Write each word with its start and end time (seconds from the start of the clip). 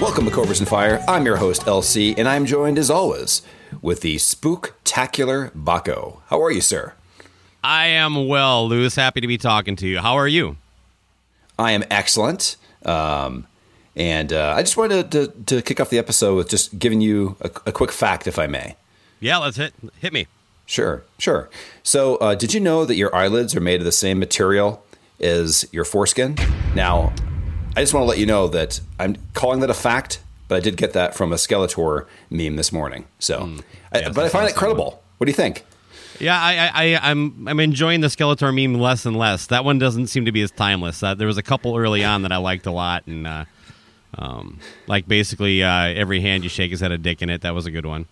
Welcome 0.00 0.26
to 0.26 0.30
Cobras 0.30 0.60
and 0.60 0.68
Fire. 0.68 1.02
I'm 1.08 1.24
your 1.24 1.36
host, 1.36 1.62
LC, 1.62 2.14
and 2.18 2.28
I'm 2.28 2.44
joined 2.44 2.78
as 2.78 2.90
always 2.90 3.40
with 3.80 4.02
the 4.02 4.16
spooktacular 4.16 5.50
Bakko. 5.52 6.20
How 6.26 6.42
are 6.42 6.50
you, 6.50 6.60
sir? 6.60 6.92
I 7.62 7.86
am 7.86 8.28
well, 8.28 8.68
Lewis. 8.68 8.96
Happy 8.96 9.22
to 9.22 9.26
be 9.26 9.38
talking 9.38 9.76
to 9.76 9.88
you. 9.88 10.00
How 10.00 10.16
are 10.16 10.28
you? 10.28 10.56
I 11.58 11.72
am 11.72 11.84
excellent. 11.90 12.56
Um, 12.84 13.46
and 13.96 14.32
uh, 14.32 14.54
I 14.56 14.62
just 14.62 14.76
wanted 14.76 15.10
to, 15.12 15.26
to, 15.28 15.44
to 15.46 15.62
kick 15.62 15.80
off 15.80 15.88
the 15.88 15.98
episode 15.98 16.36
with 16.36 16.48
just 16.50 16.78
giving 16.78 17.00
you 17.00 17.36
a, 17.40 17.50
a 17.66 17.72
quick 17.72 17.90
fact, 17.90 18.26
if 18.26 18.38
I 18.38 18.46
may. 18.46 18.76
Yeah, 19.20 19.38
let's 19.38 19.56
hit 19.56 19.72
hit 20.00 20.12
me. 20.12 20.26
Sure, 20.66 21.02
sure. 21.18 21.50
So, 21.82 22.16
uh, 22.16 22.34
did 22.34 22.54
you 22.54 22.60
know 22.60 22.84
that 22.84 22.96
your 22.96 23.14
eyelids 23.14 23.54
are 23.54 23.60
made 23.60 23.80
of 23.80 23.84
the 23.84 23.92
same 23.92 24.18
material 24.18 24.82
as 25.20 25.66
your 25.72 25.84
foreskin? 25.84 26.36
Now, 26.74 27.12
I 27.76 27.80
just 27.80 27.92
want 27.92 28.04
to 28.04 28.08
let 28.08 28.18
you 28.18 28.26
know 28.26 28.48
that 28.48 28.80
I'm 28.98 29.16
calling 29.34 29.60
that 29.60 29.68
a 29.70 29.74
fact, 29.74 30.20
but 30.48 30.56
I 30.56 30.60
did 30.60 30.76
get 30.76 30.92
that 30.94 31.14
from 31.14 31.32
a 31.32 31.36
Skeletor 31.36 32.06
meme 32.30 32.56
this 32.56 32.72
morning. 32.72 33.04
So, 33.18 33.38
I, 33.38 33.44
Hmm. 33.44 33.58
yes, 33.94 34.14
but 34.14 34.22
I 34.22 34.26
I 34.26 34.28
find 34.30 34.48
it 34.48 34.54
credible. 34.56 35.02
What 35.18 35.26
do 35.26 35.30
you 35.30 35.36
think? 35.36 35.64
Yeah, 36.20 36.40
I, 36.40 36.54
I, 36.56 36.70
I 36.94 37.10
I'm 37.10 37.46
I'm 37.48 37.60
enjoying 37.60 38.00
the 38.00 38.06
Skeletor 38.06 38.54
meme 38.54 38.80
less 38.80 39.04
and 39.04 39.16
less. 39.18 39.46
That 39.48 39.64
one 39.64 39.78
doesn't 39.78 40.06
seem 40.06 40.24
to 40.26 40.32
be 40.32 40.42
as 40.42 40.50
timeless. 40.52 41.02
Uh, 41.02 41.14
there 41.14 41.26
was 41.26 41.38
a 41.38 41.42
couple 41.42 41.76
early 41.76 42.04
on 42.04 42.22
that 42.22 42.30
I 42.32 42.36
liked 42.38 42.66
a 42.66 42.70
lot, 42.70 43.06
and 43.06 43.26
uh, 43.26 43.44
um, 44.16 44.60
like 44.86 45.08
basically 45.08 45.62
uh, 45.62 45.68
every 45.88 46.20
hand 46.20 46.44
you 46.44 46.48
shake 46.48 46.70
has 46.70 46.80
had 46.80 46.92
a 46.92 46.98
dick 46.98 47.20
in 47.20 47.30
it. 47.30 47.40
That 47.42 47.54
was 47.54 47.66
a 47.66 47.70
good 47.70 47.84
one. 47.84 48.06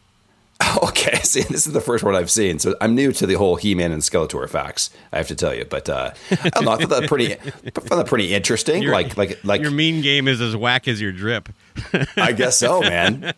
Okay, 0.83 1.17
see, 1.23 1.43
this 1.43 1.67
is 1.67 1.73
the 1.73 1.81
first 1.81 2.05
one 2.05 2.15
I've 2.15 2.31
seen, 2.31 2.59
so 2.59 2.75
I'm 2.81 2.95
new 2.95 3.13
to 3.13 3.27
the 3.27 3.35
whole 3.35 3.57
He-Man 3.57 3.93
and 3.93 4.03
Skeletor 4.03 4.49
facts. 4.49 4.91
I 5.13 5.17
have 5.19 5.29
to 5.29 5.35
tell 5.35 5.55
you, 5.55 5.65
but 5.65 5.89
uh, 5.89 6.13
I 6.31 6.49
don't 6.51 6.65
know. 6.65 6.71
I 6.73 6.77
thought 6.77 6.89
that 7.01 7.09
pretty, 7.09 7.35
I 7.35 7.37
found 7.37 8.01
that 8.01 8.07
pretty 8.07 8.33
interesting. 8.35 8.83
Your- 8.83 8.93
like, 8.93 9.17
like, 9.17 9.43
like. 9.45 9.61
Your 9.63 9.71
mean 9.71 10.03
game 10.03 10.29
is 10.29 10.41
as 10.41 10.55
whack 10.57 10.87
as 10.89 11.01
your 11.01 11.13
drip. 11.13 11.49
I 12.17 12.33
guess 12.33 12.59
so, 12.59 12.81
man. 12.83 13.33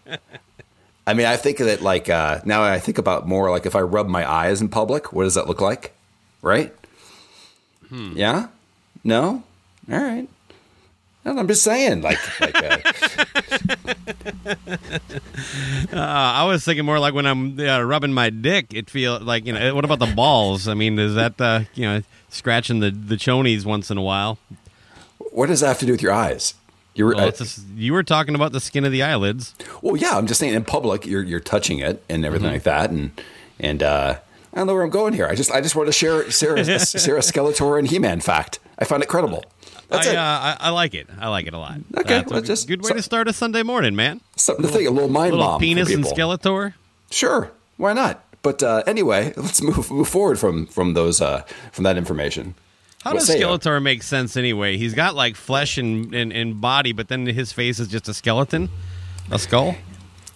I 1.06 1.14
mean, 1.14 1.26
I 1.26 1.36
think 1.36 1.58
that 1.58 1.82
like 1.82 2.08
uh, 2.08 2.40
now 2.44 2.62
I 2.62 2.78
think 2.78 2.98
about 2.98 3.26
more 3.28 3.50
like 3.50 3.66
if 3.66 3.76
I 3.76 3.80
rub 3.80 4.08
my 4.08 4.28
eyes 4.30 4.60
in 4.60 4.68
public, 4.68 5.12
what 5.12 5.24
does 5.24 5.34
that 5.34 5.46
look 5.46 5.60
like? 5.60 5.94
Right? 6.42 6.74
Hmm. 7.88 8.16
Yeah? 8.16 8.48
No? 9.04 9.42
All 9.92 9.98
right. 9.98 10.28
I'm 11.26 11.48
just 11.48 11.62
saying, 11.62 12.02
like, 12.02 12.18
like 12.40 12.54
uh, 12.62 12.78
Uh, 15.92 15.96
I 16.00 16.44
was 16.44 16.64
thinking 16.64 16.84
more 16.84 16.98
like 16.98 17.14
when 17.14 17.26
I'm 17.26 17.58
uh, 17.58 17.80
rubbing 17.82 18.12
my 18.12 18.30
dick. 18.30 18.72
It 18.74 18.90
feels 18.90 19.22
like 19.22 19.46
you 19.46 19.52
know. 19.52 19.74
What 19.74 19.84
about 19.84 19.98
the 20.00 20.12
balls? 20.14 20.68
I 20.68 20.74
mean, 20.74 20.98
is 20.98 21.14
that 21.14 21.40
uh, 21.40 21.60
you 21.74 21.84
know 21.86 22.02
scratching 22.28 22.80
the 22.80 22.90
the 22.90 23.16
chonies 23.16 23.64
once 23.64 23.90
in 23.90 23.98
a 23.98 24.02
while? 24.02 24.38
what 25.32 25.46
does 25.46 25.60
that 25.60 25.68
have 25.68 25.78
to 25.80 25.86
do 25.86 25.92
with 25.92 26.02
your 26.02 26.12
eyes? 26.12 26.54
You're, 26.94 27.14
Well, 27.16 27.28
uh, 27.28 27.44
you 27.74 27.92
were 27.92 28.04
talking 28.04 28.34
about 28.36 28.52
the 28.52 28.60
skin 28.60 28.84
of 28.84 28.92
the 28.92 29.02
eyelids. 29.02 29.54
well, 29.82 29.96
yeah, 29.96 30.16
I'm 30.16 30.26
just 30.28 30.38
saying 30.38 30.54
in 30.54 30.64
public, 30.64 31.06
you're 31.06 31.22
you're 31.22 31.40
touching 31.40 31.78
it 31.80 32.02
and 32.08 32.24
everything 32.24 32.46
Mm-hmm. 32.46 32.54
like 32.54 32.62
that, 32.64 32.90
and 32.90 33.10
and 33.58 33.82
uh, 33.82 34.18
I 34.52 34.56
don't 34.56 34.66
know 34.66 34.74
where 34.74 34.82
I'm 34.82 34.90
going 34.90 35.12
here. 35.14 35.26
I 35.26 35.34
just 35.34 35.50
I 35.50 35.60
just 35.60 35.74
want 35.76 35.86
to 35.88 35.92
share 35.92 36.30
Sarah 36.30 36.64
Sarah 36.80 37.20
Skeletor 37.20 37.78
and 37.78 37.88
He-Man 37.88 38.20
fact. 38.20 38.58
I 38.78 38.84
find 38.84 39.02
it 39.02 39.08
credible. 39.08 39.44
That's 39.88 40.06
I, 40.06 40.10
it. 40.12 40.16
uh, 40.16 40.20
I, 40.20 40.56
I 40.60 40.70
like 40.70 40.94
it. 40.94 41.08
I 41.20 41.28
like 41.28 41.46
it 41.46 41.54
a 41.54 41.58
lot. 41.58 41.78
Okay, 41.98 42.14
That's 42.14 42.30
well, 42.30 42.40
a 42.40 42.42
just- 42.42 42.68
good 42.68 42.82
way 42.82 42.88
so- 42.88 42.94
to 42.94 43.02
start 43.02 43.28
a 43.28 43.32
Sunday 43.32 43.62
morning, 43.62 43.94
man. 43.94 44.20
Something 44.36 44.64
to 44.66 44.72
think. 44.72 44.88
A 44.88 44.90
little 44.90 45.08
mind 45.10 45.32
Little 45.32 45.46
bomb 45.46 45.60
penis 45.60 45.92
and. 45.92 46.04
Skeletor. 46.04 46.74
Sure, 47.10 47.50
why 47.76 47.92
not? 47.92 48.22
But 48.42 48.62
uh, 48.62 48.82
anyway, 48.86 49.32
let's 49.36 49.62
move 49.62 49.90
move 49.90 50.08
forward 50.08 50.38
from 50.38 50.66
from 50.66 50.94
those 50.94 51.20
uh, 51.20 51.42
from 51.72 51.84
that 51.84 51.96
information. 51.96 52.54
How 53.02 53.10
What 53.12 53.18
does 53.20 53.26
say 53.28 53.38
you? 53.38 53.46
Skeletor 53.46 53.82
make 53.82 54.02
sense 54.02 54.36
anyway? 54.36 54.76
He's 54.78 54.94
got 54.94 55.14
like 55.14 55.36
flesh 55.36 55.76
and, 55.76 56.14
and, 56.14 56.32
and 56.32 56.58
body, 56.60 56.92
but 56.92 57.08
then 57.08 57.26
his 57.26 57.52
face 57.52 57.78
is 57.78 57.88
just 57.88 58.08
a 58.08 58.14
skeleton, 58.14 58.70
a 59.30 59.38
skull. 59.38 59.76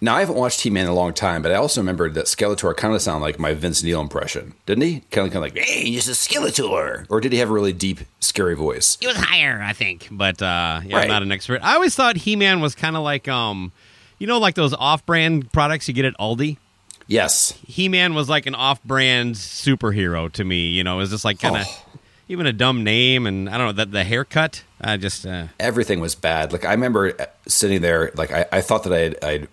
Now 0.01 0.15
I 0.17 0.21
haven't 0.21 0.37
watched 0.37 0.61
He 0.61 0.71
Man 0.71 0.85
in 0.85 0.91
a 0.91 0.95
long 0.95 1.13
time, 1.13 1.43
but 1.43 1.51
I 1.51 1.57
also 1.57 1.81
remembered 1.81 2.15
that 2.15 2.27
Skeletor 2.27 2.77
kind 2.77 2.95
of 2.95 3.03
sounded 3.03 3.25
like 3.25 3.39
my 3.39 3.53
Vince 3.55 3.83
Neil 3.83 4.01
impression, 4.01 4.55
didn't 4.67 4.85
he? 4.85 5.01
Kind 5.11 5.27
of, 5.27 5.33
kind 5.33 5.37
of 5.37 5.55
like, 5.55 5.59
"Hey, 5.59 5.85
he's 5.85 6.09
a 6.09 6.13
Skeletor," 6.13 7.07
or 7.11 7.21
did 7.21 7.33
he 7.33 7.39
have 7.39 7.51
a 7.51 7.53
really 7.53 7.73
deep, 7.73 8.01
scary 8.21 8.55
voice? 8.55 8.97
He 9.01 9.07
was 9.07 9.17
higher, 9.17 9.61
I 9.63 9.73
think, 9.73 10.09
but 10.11 10.41
uh, 10.41 10.81
yeah, 10.85 10.97
Right. 10.97 11.03
I'm 11.05 11.09
not 11.09 11.23
an 11.23 11.33
expert. 11.33 11.61
I 11.63 11.75
always 11.75 11.95
thought 11.95 12.17
He-Man 12.17 12.61
was 12.61 12.75
kind 12.75 12.97
of 12.97 13.03
like, 13.03 13.27
um, 13.29 13.73
you 14.19 14.27
know, 14.27 14.39
like 14.39 14.55
those 14.55 14.73
off-brand 14.75 15.53
products 15.53 15.89
you 15.89 15.95
get 15.95 16.05
at 16.05 16.17
Aldi. 16.19 16.59
Yes, 17.07 17.55
He-Man 17.67 18.15
was 18.15 18.29
like 18.29 18.47
an 18.47 18.55
off-brand 18.55 19.35
superhero 19.35 20.31
to 20.33 20.45
me. 20.45 20.69
You 20.69 20.85
know, 20.85 20.95
it 20.97 20.99
was 20.99 21.11
just 21.11 21.25
like 21.25 21.41
kind 21.41 21.57
of 21.57 21.65
Oh. 21.67 21.85
even 22.29 22.47
a 22.47 22.53
dumb 22.53 22.85
name, 22.85 23.27
and 23.27 23.49
I 23.49 23.57
don't 23.59 23.67
know 23.69 23.73
that 23.73 23.91
the 23.93 24.05
haircut. 24.05 24.63
I 24.81 24.97
just 24.97 25.27
uh, 25.27 25.47
everything 25.59 25.99
was 26.01 26.15
bad. 26.15 26.53
Like 26.53 26.65
I 26.65 26.71
remember 26.73 27.15
uh, 27.19 27.27
sitting 27.47 27.81
there, 27.81 28.13
like 28.15 28.31
I, 28.31 28.47
I 28.53 28.61
thought 28.61 28.85
that 28.85 28.93
I'd, 28.93 29.25
I'd 29.25 29.49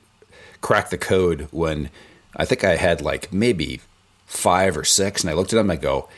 cracked 0.65 0.89
the 0.89 0.97
code 0.97 1.47
when 1.51 1.91
I 2.35 2.43
think 2.43 2.63
I 2.63 2.75
had 2.75 2.99
like 2.99 3.31
maybe 3.31 3.81
five 4.25 4.75
or 4.75 4.83
six, 4.83 5.21
and 5.21 5.29
I 5.29 5.33
looked 5.35 5.53
at 5.53 5.59
him. 5.59 5.69
I 5.69 5.75
go, 5.75 6.09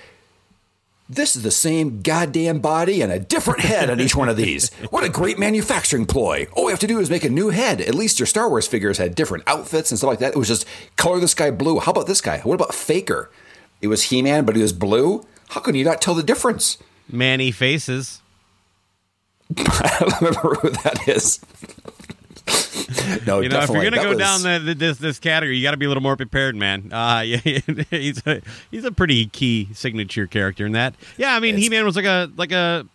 This 1.10 1.36
is 1.36 1.44
the 1.44 1.52
same 1.52 2.02
goddamn 2.02 2.60
body 2.60 3.02
and 3.02 3.12
a 3.12 3.20
different 3.20 3.60
head 3.60 3.90
on 3.90 4.00
each 4.00 4.16
one 4.16 4.30
of 4.30 4.38
these. 4.38 4.74
What 4.90 5.04
a 5.04 5.10
great 5.10 5.38
manufacturing 5.38 6.06
ploy. 6.06 6.48
All 6.54 6.64
we 6.64 6.72
have 6.72 6.80
to 6.80 6.88
do 6.88 7.02
is 7.02 7.10
make 7.10 7.26
a 7.26 7.30
new 7.30 7.50
head. 7.50 7.82
At 7.82 7.94
least 7.94 8.20
your 8.20 8.26
Star 8.26 8.48
Wars 8.48 8.68
figures 8.68 9.00
had 9.00 9.16
different 9.16 9.44
outfits 9.48 9.92
and 9.92 9.98
stuff 9.98 10.08
like 10.08 10.20
that. 10.20 10.34
It 10.34 10.40
was 10.40 10.48
just 10.48 10.66
color 10.96 11.20
this 11.20 11.34
guy 11.34 11.52
blue. 11.52 11.80
How 11.80 11.92
about 11.92 12.08
this 12.08 12.22
guy? 12.22 12.40
What 12.40 12.56
about 12.56 12.74
Faker? 12.74 13.30
It 13.82 13.88
was 13.88 14.04
He 14.04 14.22
Man, 14.22 14.46
but 14.46 14.56
he 14.56 14.62
was 14.62 14.72
blue. 14.72 15.26
How 15.50 15.60
can 15.60 15.76
you 15.76 15.84
not 15.84 16.00
tell 16.00 16.16
the 16.16 16.24
difference? 16.24 16.78
Man-E-Faces. 17.12 18.22
I 19.58 19.98
don't 20.00 20.22
remember 20.22 20.56
who 20.56 20.70
that 20.70 21.06
is. 21.06 21.42
no, 23.28 23.40
You 23.42 23.50
know, 23.50 23.60
if 23.60 23.70
you're 23.70 23.84
gonna 23.84 23.96
That 23.98 24.04
go 24.04 24.10
was- 24.10 24.18
down 24.18 24.42
the, 24.44 24.60
the, 24.60 24.74
this 24.76 24.98
this 24.98 25.20
category, 25.20 25.58
you 25.58 25.64
got 25.64 25.72
to 25.72 25.78
be 25.78 25.86
a 25.86 25.90
little 25.90 26.04
more 26.04 26.16
prepared, 26.16 26.56
man. 26.56 26.92
Uh, 26.92 27.22
yeah, 27.26 27.38
he's 27.38 28.22
a 28.26 28.42
he's 28.72 28.84
a 28.86 28.92
pretty 28.92 29.28
key 29.28 29.70
signature 29.74 30.28
character 30.28 30.66
in 30.66 30.72
that. 30.74 30.96
Yeah, 31.18 31.36
I 31.36 31.40
mean, 31.40 31.56
It's- 31.56 31.64
He 31.64 31.70
Man 31.70 31.86
was 31.86 31.96
like 31.96 32.06
a 32.06 32.32
like 32.38 32.52
a 32.52 32.86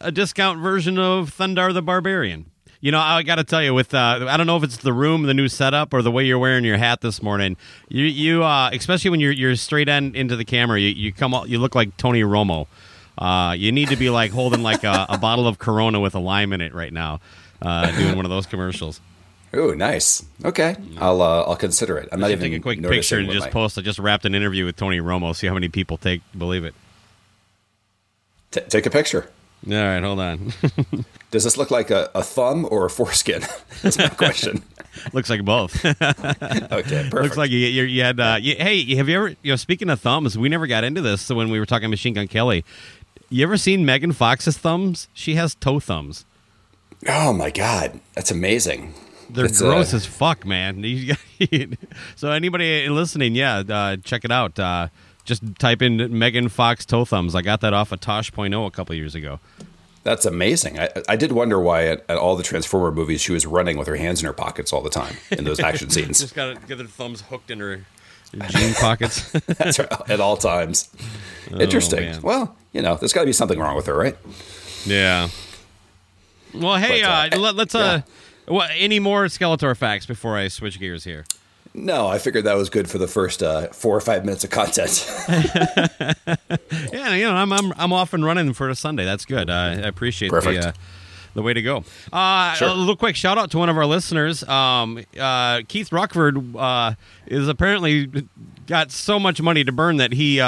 a 0.00 0.12
discount 0.12 0.60
version 0.60 0.98
of 0.98 1.34
Thundarr 1.36 1.72
the 1.72 1.82
Barbarian. 1.82 2.46
You 2.80 2.92
know, 2.92 3.00
I 3.00 3.22
got 3.22 3.36
to 3.36 3.44
tell 3.44 3.62
you, 3.62 3.72
with 3.72 3.94
uh, 3.94 4.26
I 4.28 4.36
don't 4.36 4.46
know 4.46 4.56
if 4.58 4.62
it's 4.62 4.76
the 4.76 4.92
room, 4.92 5.22
the 5.24 5.34
new 5.34 5.48
setup, 5.48 5.94
or 5.94 6.02
the 6.02 6.10
way 6.10 6.24
you're 6.26 6.38
wearing 6.38 6.64
your 6.64 6.76
hat 6.76 7.00
this 7.00 7.22
morning. 7.22 7.56
You 7.88 8.04
you 8.04 8.44
uh, 8.44 8.70
especially 8.72 9.10
when 9.10 9.18
you're 9.20 9.32
you're 9.32 9.56
straight 9.56 9.88
end 9.88 10.14
into 10.14 10.36
the 10.36 10.44
camera, 10.44 10.78
you, 10.78 10.88
you 10.88 11.12
come 11.12 11.34
out, 11.34 11.48
you 11.48 11.58
look 11.58 11.74
like 11.74 11.96
Tony 11.96 12.20
Romo. 12.22 12.66
Uh, 13.18 13.54
you 13.56 13.72
need 13.72 13.88
to 13.88 13.96
be 13.96 14.10
like 14.10 14.30
holding 14.30 14.62
like 14.62 14.84
a, 14.84 15.06
a 15.08 15.16
bottle 15.16 15.48
of 15.48 15.58
Corona 15.58 15.98
with 16.00 16.14
a 16.14 16.18
lime 16.18 16.52
in 16.52 16.60
it 16.60 16.74
right 16.74 16.92
now, 16.92 17.18
uh, 17.62 17.90
doing 17.96 18.14
one 18.14 18.26
of 18.26 18.30
those 18.30 18.44
commercials. 18.44 19.00
Ooh, 19.54 19.74
nice. 19.74 20.24
Okay, 20.44 20.76
I'll 20.98 21.22
uh, 21.22 21.42
I'll 21.42 21.56
consider 21.56 21.96
it. 21.98 22.08
I'm 22.12 22.20
not 22.20 22.30
even 22.30 22.50
take 22.50 22.58
a 22.58 22.62
quick 22.62 22.82
picture 22.82 23.18
and 23.18 23.30
just 23.30 23.46
my- 23.46 23.50
post. 23.50 23.78
I 23.78 23.82
just 23.82 23.98
wrapped 23.98 24.24
an 24.24 24.34
interview 24.34 24.64
with 24.64 24.76
Tony 24.76 24.98
Romo. 24.98 25.34
See 25.34 25.46
how 25.46 25.54
many 25.54 25.68
people 25.68 25.96
take 25.96 26.20
believe 26.36 26.64
it. 26.64 26.74
T- 28.50 28.60
take 28.60 28.86
a 28.86 28.90
picture. 28.90 29.30
All 29.66 29.72
right, 29.72 30.02
hold 30.02 30.20
on. 30.20 30.52
Does 31.30 31.44
this 31.44 31.56
look 31.56 31.70
like 31.70 31.90
a, 31.90 32.10
a 32.14 32.22
thumb 32.22 32.68
or 32.70 32.84
a 32.86 32.90
foreskin? 32.90 33.42
That's 33.82 33.98
my 33.98 34.08
question. 34.08 34.62
Looks 35.12 35.28
like 35.28 35.44
both. 35.44 35.84
Okay, 35.84 35.94
perfect. 36.00 37.12
Looks 37.14 37.36
like 37.36 37.50
you, 37.50 37.58
you, 37.58 37.82
you 37.82 38.02
had. 38.02 38.20
Uh, 38.20 38.38
you, 38.40 38.54
hey, 38.56 38.94
have 38.94 39.08
you 39.08 39.16
ever? 39.16 39.28
You 39.42 39.52
know, 39.52 39.56
speaking 39.56 39.90
of 39.90 40.00
thumbs, 40.00 40.38
we 40.38 40.48
never 40.48 40.66
got 40.66 40.84
into 40.84 41.02
this. 41.02 41.20
So 41.22 41.34
when 41.34 41.50
we 41.50 41.58
were 41.58 41.66
talking 41.66 41.90
Machine 41.90 42.14
Gun 42.14 42.28
Kelly, 42.28 42.64
you 43.28 43.42
ever 43.42 43.56
seen 43.56 43.84
Megan 43.84 44.12
Fox's 44.12 44.56
thumbs? 44.56 45.08
She 45.12 45.34
has 45.34 45.54
toe 45.54 45.80
thumbs. 45.80 46.24
Oh 47.08 47.32
my 47.32 47.50
god, 47.50 48.00
that's 48.14 48.30
amazing. 48.30 48.94
They're 49.30 49.46
It's, 49.46 49.60
uh, 49.60 49.66
gross 49.66 49.92
as 49.94 50.06
fuck, 50.06 50.44
man. 50.46 50.84
So 52.16 52.30
anybody 52.30 52.88
listening, 52.88 53.34
yeah, 53.34 53.58
uh, 53.58 53.96
check 53.98 54.24
it 54.24 54.30
out. 54.30 54.58
Uh, 54.58 54.88
just 55.24 55.42
type 55.58 55.82
in 55.82 56.18
Megan 56.18 56.48
Fox 56.48 56.86
toe 56.86 57.04
thumbs. 57.04 57.34
I 57.34 57.42
got 57.42 57.60
that 57.60 57.74
off 57.74 57.92
of 57.92 58.00
Tosh.0 58.00 58.66
a 58.66 58.70
couple 58.70 58.94
years 58.94 59.14
ago. 59.14 59.38
That's 60.02 60.24
amazing. 60.24 60.78
I, 60.78 60.88
I 61.08 61.16
did 61.16 61.32
wonder 61.32 61.60
why 61.60 61.88
at, 61.88 62.04
at 62.08 62.16
all 62.16 62.36
the 62.36 62.44
Transformer 62.44 62.92
movies 62.92 63.20
she 63.20 63.32
was 63.32 63.44
running 63.44 63.76
with 63.76 63.88
her 63.88 63.96
hands 63.96 64.20
in 64.20 64.26
her 64.26 64.32
pockets 64.32 64.72
all 64.72 64.80
the 64.80 64.88
time 64.88 65.16
in 65.32 65.44
those 65.44 65.58
action 65.60 65.90
scenes. 65.90 66.20
Just 66.20 66.34
got 66.34 66.54
to 66.54 66.66
get 66.66 66.78
her 66.78 66.84
thumbs 66.86 67.22
hooked 67.22 67.50
in 67.50 67.58
her 67.58 67.84
jean 68.48 68.72
pockets. 68.74 69.30
That's 69.32 69.78
right, 69.80 70.10
at 70.10 70.20
all 70.20 70.36
times. 70.36 70.88
Interesting. 71.50 71.98
Oh, 71.98 72.12
man. 72.12 72.22
well, 72.22 72.56
you 72.72 72.82
know, 72.82 72.94
there's 72.94 73.12
got 73.12 73.22
to 73.22 73.26
be 73.26 73.32
something 73.32 73.58
wrong 73.58 73.74
with 73.76 73.86
her, 73.86 73.96
right? 73.96 74.16
Yeah. 74.84 75.28
Well, 76.54 76.76
hey, 76.76 77.02
But, 77.02 77.34
uh, 77.34 77.36
uh, 77.36 77.52
let, 77.52 77.68
us 77.68 77.74
uh, 77.74 78.02
what, 78.46 78.70
any 78.74 78.98
more 78.98 79.24
Skeletor 79.26 79.76
facts 79.76 80.06
before 80.06 80.36
I 80.36 80.48
switch 80.48 80.78
gears 80.78 81.04
here? 81.04 81.24
No, 81.74 82.06
I 82.06 82.18
figured 82.18 82.44
that 82.44 82.54
was 82.56 82.70
good 82.70 82.88
for 82.88 82.96
the 82.96 83.06
first 83.06 83.42
uh, 83.42 83.66
four 83.68 83.94
or 83.94 84.00
five 84.00 84.24
minutes 84.24 84.44
of 84.44 84.50
content. 84.50 85.06
Yeah, 86.92 87.14
you 87.14 87.24
know, 87.24 87.34
I'm 87.34 87.52
I'm 87.52 87.72
I'm 87.76 87.92
off 87.92 88.14
and 88.14 88.24
running 88.24 88.52
for 88.52 88.68
a 88.70 88.74
Sunday. 88.74 89.04
That's 89.04 89.24
good. 89.24 89.50
Uh, 89.50 89.52
I 89.52 89.72
appreciate 89.86 90.30
Perfect. 90.30 90.62
the 90.62 90.68
uh, 90.68 90.72
the 91.34 91.42
way 91.42 91.52
to 91.52 91.60
go. 91.62 91.84
Uh, 92.12 92.54
Sure. 92.54 92.68
A 92.68 92.72
little 92.74 92.96
quick 92.96 93.14
shout 93.16 93.36
out 93.38 93.50
to 93.50 93.58
one 93.58 93.68
of 93.68 93.76
our 93.76 93.84
listeners. 93.86 94.42
Um, 94.44 95.04
uh, 95.18 95.60
Keith 95.68 95.92
Rockford 95.92 96.56
uh, 96.56 96.94
is 97.26 97.48
apparently 97.48 98.06
got 98.66 98.90
so 98.90 99.18
much 99.18 99.40
money 99.42 99.64
to 99.64 99.72
burn 99.72 99.98
that 99.98 100.12
he. 100.12 100.40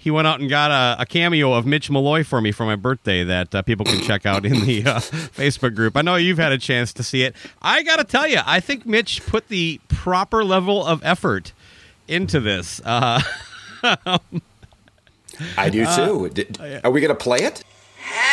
Uh, 0.00 0.02
he 0.02 0.10
went 0.10 0.26
out 0.26 0.40
and 0.40 0.48
got 0.48 0.70
a, 0.70 1.02
a 1.02 1.06
cameo 1.06 1.52
of 1.52 1.66
Mitch 1.66 1.90
Malloy 1.90 2.24
for 2.24 2.40
me 2.40 2.52
for 2.52 2.64
my 2.64 2.76
birthday 2.76 3.24
that 3.24 3.54
uh, 3.54 3.62
people 3.62 3.84
can 3.84 4.00
check 4.02 4.26
out 4.26 4.46
in 4.46 4.64
the 4.64 4.84
uh, 4.84 4.94
Facebook 5.00 5.74
group. 5.74 5.96
I 5.96 6.02
know 6.02 6.16
you've 6.16 6.38
had 6.38 6.52
a 6.52 6.58
chance 6.58 6.92
to 6.94 7.02
see 7.02 7.22
it. 7.22 7.34
I 7.62 7.82
got 7.82 7.96
to 7.96 8.04
tell 8.04 8.26
you, 8.26 8.40
I 8.44 8.60
think 8.60 8.86
Mitch 8.86 9.24
put 9.26 9.48
the 9.48 9.80
proper 9.88 10.44
level 10.44 10.84
of 10.84 11.04
effort 11.04 11.52
into 12.08 12.40
this. 12.40 12.80
Uh, 12.84 13.20
I 15.56 15.70
do 15.70 15.86
too. 15.86 16.30
Did, 16.30 16.58
are 16.84 16.90
we 16.90 17.00
going 17.00 17.08
to 17.08 17.14
play 17.14 17.38
it? 17.38 17.64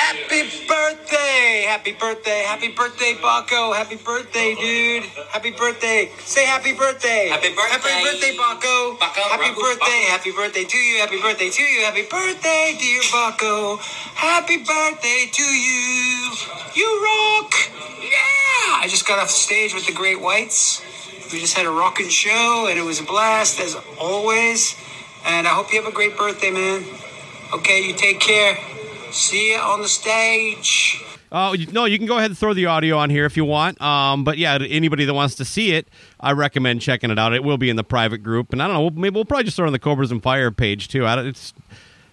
Happy 0.07 0.47
birthday! 0.65 1.65
Happy 1.67 1.91
birthday! 1.91 2.43
Happy 2.47 2.69
birthday, 2.69 3.15
Bakko! 3.15 3.75
Happy 3.75 3.97
birthday, 3.97 4.55
dude! 4.55 5.03
Happy 5.03 5.51
birthday! 5.51 6.09
Say 6.19 6.45
happy 6.45 6.71
birthday! 6.71 7.27
Happy 7.27 7.53
birthday. 7.53 7.89
Happy 7.89 8.05
birthday, 8.05 8.37
Bakko! 8.37 8.97
Bakko, 8.99 9.21
happy 9.27 9.51
birthday! 9.59 9.83
Bakko. 9.83 10.07
Happy 10.07 10.31
birthday 10.31 10.63
to 10.63 10.77
you! 10.77 10.99
Happy 11.01 11.19
birthday 11.19 11.49
to 11.49 11.61
you! 11.61 11.83
Happy 11.83 12.03
birthday, 12.09 12.77
dear 12.79 13.01
Bakko! 13.01 13.79
Happy 14.15 14.63
birthday 14.63 15.27
to 15.29 15.43
you! 15.43 16.31
You 16.73 17.03
rock! 17.03 17.51
Yeah! 17.99 18.79
I 18.79 18.87
just 18.87 19.05
got 19.05 19.19
off 19.19 19.29
stage 19.29 19.73
with 19.73 19.87
the 19.87 19.93
Great 19.93 20.21
Whites. 20.21 20.81
We 21.33 21.41
just 21.41 21.57
had 21.57 21.65
a 21.65 21.69
rockin' 21.69 22.07
show, 22.07 22.67
and 22.69 22.79
it 22.79 22.83
was 22.83 23.01
a 23.01 23.03
blast 23.03 23.59
as 23.59 23.75
always. 23.99 24.77
And 25.25 25.45
I 25.45 25.49
hope 25.49 25.73
you 25.73 25.83
have 25.83 25.91
a 25.91 25.93
great 25.93 26.15
birthday, 26.15 26.51
man. 26.51 26.85
Okay, 27.53 27.85
you 27.85 27.93
take 27.93 28.21
care. 28.21 28.57
See 29.17 29.53
you 29.53 29.57
on 29.57 29.81
the 29.81 29.87
stage. 29.87 31.03
Oh 31.31 31.55
no, 31.71 31.85
you 31.85 31.97
can 31.97 32.05
go 32.05 32.19
ahead 32.19 32.29
and 32.29 32.37
throw 32.37 32.53
the 32.53 32.67
audio 32.67 32.97
on 32.97 33.09
here 33.09 33.25
if 33.25 33.35
you 33.35 33.45
want. 33.45 33.81
Um, 33.81 34.23
but 34.23 34.37
yeah, 34.37 34.59
anybody 34.61 35.05
that 35.05 35.13
wants 35.13 35.33
to 35.35 35.45
see 35.45 35.71
it, 35.71 35.87
I 36.19 36.33
recommend 36.33 36.81
checking 36.81 37.09
it 37.09 37.17
out. 37.17 37.33
It 37.33 37.43
will 37.43 37.57
be 37.57 37.71
in 37.71 37.77
the 37.77 37.83
private 37.83 38.19
group, 38.19 38.53
and 38.53 38.61
I 38.61 38.67
don't 38.67 38.75
know, 38.75 39.01
maybe 39.01 39.15
we'll 39.15 39.25
probably 39.25 39.45
just 39.45 39.57
throw 39.57 39.65
it 39.65 39.69
on 39.69 39.73
the 39.73 39.79
Cobras 39.79 40.11
and 40.11 40.21
Fire 40.21 40.51
page 40.51 40.87
too. 40.87 41.07
I 41.07 41.15
don't, 41.15 41.25
it's 41.25 41.51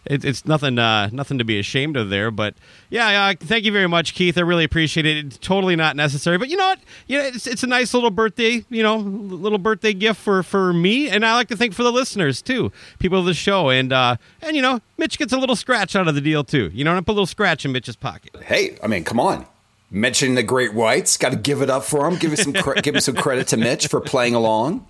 it, 0.06 0.24
it's 0.24 0.44
nothing 0.44 0.78
uh, 0.78 1.08
nothing 1.12 1.38
to 1.38 1.44
be 1.44 1.58
ashamed 1.58 1.96
of 1.96 2.10
there. 2.10 2.30
But 2.30 2.54
yeah, 2.90 3.26
uh, 3.26 3.34
thank 3.38 3.64
you 3.64 3.72
very 3.72 3.86
much, 3.86 4.14
Keith. 4.14 4.36
I 4.38 4.42
really 4.42 4.64
appreciate 4.64 5.06
it. 5.06 5.26
It's 5.26 5.38
totally 5.38 5.76
not 5.76 5.96
necessary, 5.96 6.38
but 6.38 6.48
you 6.48 6.56
know 6.56 6.66
what? 6.66 6.80
You 7.06 7.18
know, 7.18 7.24
it's, 7.24 7.46
it's 7.46 7.62
a 7.62 7.66
nice 7.66 7.94
little 7.94 8.10
birthday, 8.10 8.64
you 8.68 8.82
know, 8.82 8.96
little 8.96 9.58
birthday 9.58 9.92
gift 9.92 10.20
for 10.20 10.42
for 10.42 10.72
me, 10.72 11.08
and 11.08 11.24
I 11.24 11.34
like 11.34 11.48
to 11.48 11.56
think 11.56 11.74
for 11.74 11.82
the 11.82 11.92
listeners 11.92 12.42
too, 12.42 12.72
people 12.98 13.18
of 13.18 13.26
the 13.26 13.34
show, 13.34 13.70
and 13.70 13.92
uh, 13.92 14.16
and 14.42 14.56
you 14.56 14.62
know, 14.62 14.80
Mitch 14.98 15.18
gets 15.18 15.32
a 15.32 15.38
little 15.38 15.56
scratch 15.56 15.96
out 15.96 16.08
of 16.08 16.14
the 16.14 16.20
deal 16.20 16.44
too. 16.44 16.70
You 16.72 16.84
know, 16.84 16.96
I 16.96 17.00
put 17.00 17.08
a 17.08 17.12
little 17.12 17.26
scratch 17.26 17.64
in 17.64 17.72
Mitch's 17.72 17.96
pocket. 17.96 18.36
Hey, 18.42 18.78
I 18.82 18.86
mean, 18.86 19.04
come 19.04 19.20
on. 19.20 19.46
Mentioning 19.94 20.34
the 20.34 20.42
Great 20.42 20.74
Whites, 20.74 21.16
got 21.16 21.30
to 21.30 21.36
give 21.36 21.62
it 21.62 21.70
up 21.70 21.84
for 21.84 22.08
him. 22.08 22.16
Give 22.16 22.32
him 22.32 22.36
some 22.36 22.52
cre- 22.52 22.80
give 22.80 22.96
him 22.96 23.00
some 23.00 23.14
credit 23.14 23.46
to 23.48 23.56
Mitch 23.56 23.86
for 23.86 24.00
playing 24.00 24.34
along. 24.34 24.86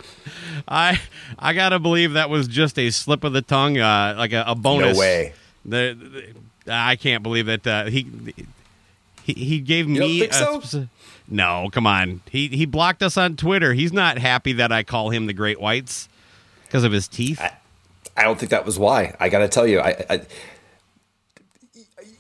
I 0.67 0.99
I 1.39 1.53
gotta 1.53 1.79
believe 1.79 2.15
that 2.15 2.31
was 2.31 2.49
just 2.49 2.79
a 2.79 2.91
slip 2.91 3.23
of 3.23 3.35
the 3.35 3.43
tongue, 3.43 3.77
uh, 3.77 4.15
like 4.17 4.33
a, 4.33 4.45
a 4.47 4.55
bonus. 4.55 4.97
No 4.97 5.01
way. 5.01 5.35
The, 5.67 6.33
the- 6.65 6.73
I 6.75 6.97
can't 6.97 7.23
believe 7.23 7.45
that 7.47 7.67
uh, 7.67 7.85
he 7.87 8.07
he 9.23 9.33
he 9.35 9.61
gave 9.61 9.87
me. 9.87 10.27
a 10.27 10.33
so? 10.33 10.89
no, 11.29 11.69
come 11.71 11.87
on. 11.87 12.23
He 12.31 12.49
he 12.49 12.65
blocked 12.65 13.03
us 13.03 13.19
on 13.19 13.37
Twitter. 13.37 13.75
He's 13.75 13.93
not 13.93 14.17
happy 14.17 14.55
that 14.55 14.73
I 14.73 14.85
call 14.85 15.11
him 15.11 15.27
the 15.27 15.35
Great 15.35 15.61
Whites 15.61 16.09
because 16.65 16.83
of 16.83 16.93
his 16.93 17.09
teeth. 17.09 17.43
I 18.17 18.23
don't 18.23 18.39
think 18.39 18.51
that 18.51 18.65
was 18.65 18.79
why. 18.79 19.15
I 19.21 19.29
got 19.29 19.41
to 19.41 19.49
tell 19.49 19.67
you, 19.67 19.81
I, 19.81 20.05
I 20.09 20.21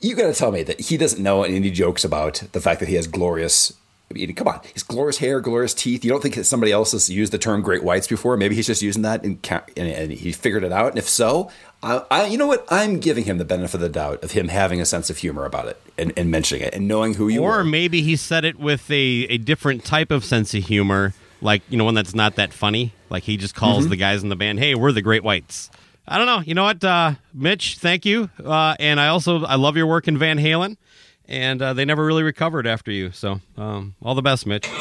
you 0.04 0.14
got 0.14 0.26
to 0.26 0.34
tell 0.34 0.52
me 0.52 0.62
that 0.62 0.80
he 0.80 0.96
doesn't 0.96 1.22
know 1.22 1.42
any 1.44 1.70
jokes 1.70 2.04
about 2.04 2.42
the 2.52 2.60
fact 2.60 2.80
that 2.80 2.88
he 2.88 2.94
has 2.94 3.06
glorious. 3.06 3.72
I 4.10 4.14
mean, 4.14 4.34
come 4.34 4.46
on, 4.46 4.60
his 4.72 4.82
glorious 4.82 5.16
hair, 5.16 5.40
glorious 5.40 5.72
teeth. 5.72 6.04
You 6.04 6.10
don't 6.10 6.20
think 6.20 6.34
that 6.34 6.44
somebody 6.44 6.72
else 6.72 6.92
has 6.92 7.08
used 7.08 7.32
the 7.32 7.38
term 7.38 7.62
"great 7.62 7.82
whites" 7.82 8.06
before? 8.06 8.36
Maybe 8.36 8.54
he's 8.54 8.66
just 8.66 8.82
using 8.82 9.02
that 9.02 9.24
and, 9.24 9.38
and, 9.76 9.88
and 9.88 10.12
he 10.12 10.30
figured 10.32 10.62
it 10.62 10.72
out. 10.72 10.90
And 10.90 10.98
if 10.98 11.08
so, 11.08 11.50
I, 11.82 12.02
I, 12.10 12.26
you 12.26 12.36
know 12.36 12.46
what? 12.46 12.66
I'm 12.68 13.00
giving 13.00 13.24
him 13.24 13.38
the 13.38 13.46
benefit 13.46 13.76
of 13.76 13.80
the 13.80 13.88
doubt 13.88 14.22
of 14.22 14.32
him 14.32 14.48
having 14.48 14.80
a 14.80 14.84
sense 14.84 15.08
of 15.08 15.16
humor 15.16 15.46
about 15.46 15.68
it 15.68 15.80
and, 15.96 16.12
and 16.18 16.30
mentioning 16.30 16.62
it 16.66 16.74
and 16.74 16.86
knowing 16.86 17.14
who 17.14 17.28
you 17.28 17.42
or 17.42 17.52
are. 17.52 17.60
Or 17.60 17.64
maybe 17.64 18.02
he 18.02 18.16
said 18.16 18.44
it 18.44 18.58
with 18.58 18.90
a, 18.90 19.26
a 19.30 19.38
different 19.38 19.84
type 19.84 20.10
of 20.10 20.22
sense 20.22 20.52
of 20.52 20.64
humor, 20.64 21.14
like 21.40 21.62
you 21.70 21.78
know 21.78 21.84
one 21.84 21.94
that's 21.94 22.14
not 22.14 22.36
that 22.36 22.52
funny. 22.52 22.92
Like 23.08 23.22
he 23.22 23.38
just 23.38 23.54
calls 23.54 23.84
mm-hmm. 23.84 23.90
the 23.90 23.96
guys 23.96 24.22
in 24.22 24.28
the 24.28 24.36
band, 24.36 24.58
"Hey, 24.58 24.74
we're 24.74 24.92
the 24.92 25.02
Great 25.02 25.24
Whites." 25.24 25.70
I 26.06 26.18
don't 26.18 26.26
know. 26.26 26.40
You 26.40 26.54
know 26.54 26.64
what, 26.64 26.84
uh, 26.84 27.14
Mitch? 27.32 27.78
Thank 27.78 28.04
you, 28.04 28.30
uh, 28.44 28.76
and 28.78 29.00
I 29.00 29.08
also 29.08 29.44
I 29.44 29.54
love 29.56 29.76
your 29.76 29.86
work 29.86 30.06
in 30.06 30.18
Van 30.18 30.38
Halen, 30.38 30.76
and 31.26 31.62
uh, 31.62 31.72
they 31.72 31.84
never 31.84 32.04
really 32.04 32.22
recovered 32.22 32.66
after 32.66 32.90
you. 32.90 33.10
So 33.10 33.40
um, 33.56 33.94
all 34.02 34.14
the 34.14 34.22
best, 34.22 34.46
Mitch. 34.46 34.66
Yeah! 34.66 34.74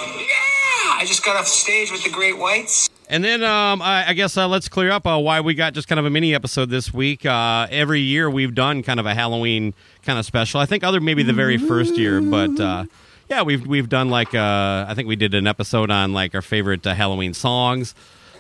I 0.96 1.06
just 1.06 1.26
got 1.26 1.36
off 1.36 1.48
stage 1.48 1.92
with 1.92 2.04
the 2.04 2.10
Great 2.10 2.38
Whites. 2.38 2.90
And 3.10 3.24
then 3.24 3.44
um, 3.44 3.82
I, 3.82 4.10
I 4.10 4.14
guess 4.14 4.38
uh, 4.38 4.48
let's 4.48 4.70
clear 4.70 4.90
up 4.90 5.06
uh, 5.06 5.20
why 5.20 5.42
we 5.42 5.54
got 5.54 5.74
just 5.74 5.88
kind 5.88 6.00
of 6.00 6.06
a 6.06 6.10
mini 6.10 6.34
episode 6.34 6.70
this 6.70 6.94
week. 6.94 7.26
Uh, 7.26 7.68
every 7.70 8.00
year 8.00 8.30
we've 8.30 8.56
done 8.56 8.84
kind 8.84 9.00
of 9.00 9.06
a 9.06 9.14
Halloween 9.14 9.74
kind 10.04 10.18
of 10.18 10.26
special. 10.26 10.60
I 10.62 10.66
think 10.66 10.84
other 10.84 11.02
maybe 11.02 11.22
the 11.22 11.34
very 11.34 11.58
first 11.58 11.98
year, 11.98 12.22
but 12.22 12.58
uh, 12.60 12.86
yeah, 13.30 13.42
we've 13.44 13.68
we've 13.68 13.90
done 13.90 14.10
like 14.10 14.34
uh, 14.34 14.86
I 14.88 14.94
think 14.96 15.08
we 15.08 15.16
did 15.16 15.34
an 15.34 15.48
episode 15.48 15.92
on 15.92 16.14
like 16.14 16.34
our 16.36 16.42
favorite 16.42 16.88
uh, 16.88 16.94
Halloween 16.94 17.34
songs. 17.34 17.96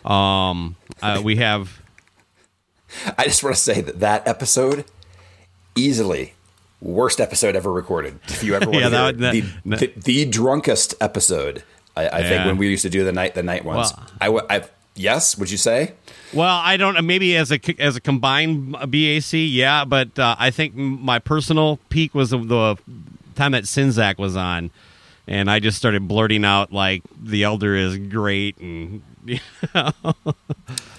Um, 0.06 0.76
uh, 1.02 1.22
we 1.24 1.36
have 1.38 1.82
I 3.18 3.26
just 3.26 3.44
want 3.44 3.56
to 3.56 3.62
say 3.62 3.82
that 3.82 4.00
that 4.00 4.28
episode 4.28 4.86
easily 5.76 6.34
worst 6.82 7.20
episode 7.22 7.56
ever 7.56 7.72
recorded. 7.72 8.20
If 8.28 8.44
you 8.44 8.56
ever 8.56 8.66
want 8.70 8.76
Yeah, 8.82 8.90
to 8.90 8.98
hear 8.98 9.12
that- 9.14 9.32
the, 9.32 9.42
that- 9.66 9.80
the 9.80 10.02
the 10.02 10.26
drunkest 10.26 10.96
episode, 11.02 11.64
I, 11.96 12.08
I 12.10 12.24
think 12.24 12.46
when 12.46 12.58
we 12.58 12.70
used 12.70 12.82
to 12.84 12.90
do 12.90 13.04
the 13.04 13.12
night 13.12 13.36
the 13.36 13.44
night 13.44 13.64
ones. 13.66 13.94
Well- 13.96 14.08
I, 14.22 14.26
w- 14.26 14.46
I 14.50 14.64
yes, 14.96 15.38
would 15.38 15.50
you 15.52 15.58
say? 15.58 15.94
Well, 16.34 16.60
I 16.64 16.78
don't. 16.78 17.06
Maybe 17.06 17.36
as 17.38 17.52
a 17.52 17.60
as 17.80 17.96
a 17.96 18.02
combined 18.02 18.72
BAC, 18.74 19.34
yeah. 19.34 19.86
But 19.86 20.18
uh, 20.18 20.36
I 20.40 20.50
think 20.52 20.76
my 20.76 21.20
personal 21.20 21.78
peak 21.90 22.14
was 22.16 22.32
the, 22.32 22.38
the 22.40 22.78
time 23.36 23.52
that 23.52 23.64
Sinzak 23.66 24.18
was 24.18 24.36
on, 24.36 24.72
and 25.28 25.50
I 25.52 25.60
just 25.60 25.78
started 25.78 26.08
blurting 26.08 26.44
out 26.44 26.72
like 26.74 27.04
the 27.22 27.44
Elder 27.44 27.76
is 27.76 27.98
great, 27.98 28.58
and 28.58 29.02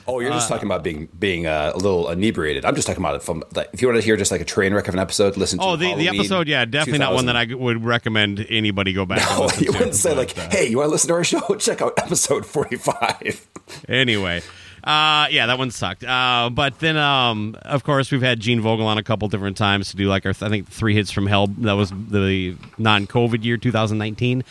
Oh, 0.07 0.21
you're 0.21 0.31
just 0.31 0.49
talking 0.49 0.67
about 0.67 0.83
being 0.83 1.09
being 1.19 1.47
uh, 1.47 1.73
a 1.75 1.79
little 1.79 2.11
inebriated. 2.11 2.65
I'm 2.65 2.75
just 2.75 2.87
talking 2.87 3.03
about 3.03 3.17
it 3.17 3.23
from. 3.23 3.43
Like, 3.55 3.71
if 3.73 3.81
you 3.81 3.89
want 3.89 3.99
to 4.01 4.05
hear 4.05 4.17
just 4.17 4.31
like 4.31 4.41
a 4.41 4.45
train 4.45 4.75
wreck 4.75 4.87
of 4.89 4.95
an 4.95 5.01
episode, 5.01 5.37
listen 5.37 5.59
to. 5.59 5.65
oh, 5.65 5.77
the, 5.77 5.95
the 5.95 6.09
episode, 6.09 6.47
yeah, 6.47 6.65
definitely 6.65 6.99
not 6.99 7.15
one 7.15 7.27
that 7.27 7.37
I 7.37 7.47
would 7.55 7.85
recommend 7.85 8.45
anybody 8.51 8.93
go 8.93 9.07
back. 9.07 9.21
No, 9.39 9.49
you 9.59 9.73
wouldn't 9.73 9.95
say 9.95 10.15
like, 10.15 10.37
uh, 10.37 10.49
"Hey, 10.51 10.69
you 10.69 10.77
want 10.79 10.89
to 10.89 10.93
listen 10.93 11.09
to 11.09 11.15
our 11.15 11.25
show? 11.25 11.41
Check 11.59 11.81
out 11.81 11.95
episode 11.99 12.45
45." 12.47 13.49
anyway 13.89 14.43
uh 14.85 15.27
yeah 15.31 15.47
that 15.47 15.57
one 15.57 15.71
sucked 15.71 16.05
uh 16.05 16.51
but 16.53 16.79
then 16.81 16.99
um 16.99 17.57
of 17.63 17.83
course 17.83 18.11
we've 18.13 18.21
had 18.21 18.39
gene 18.39 18.61
vogel 18.61 18.87
on 18.87 18.99
a 18.99 19.03
couple 19.03 19.27
different 19.29 19.57
times 19.57 19.91
to 19.91 19.97
do 19.97 20.07
like 20.07 20.27
our 20.27 20.35
i 20.43 20.49
think 20.51 20.69
three 20.69 20.95
hits 20.95 21.11
from 21.11 21.27
hell 21.27 21.47
that 21.47 21.73
was 21.73 21.91
the 21.91 22.55
non-covid 22.77 23.43
year 23.43 23.57
2019 23.57 24.45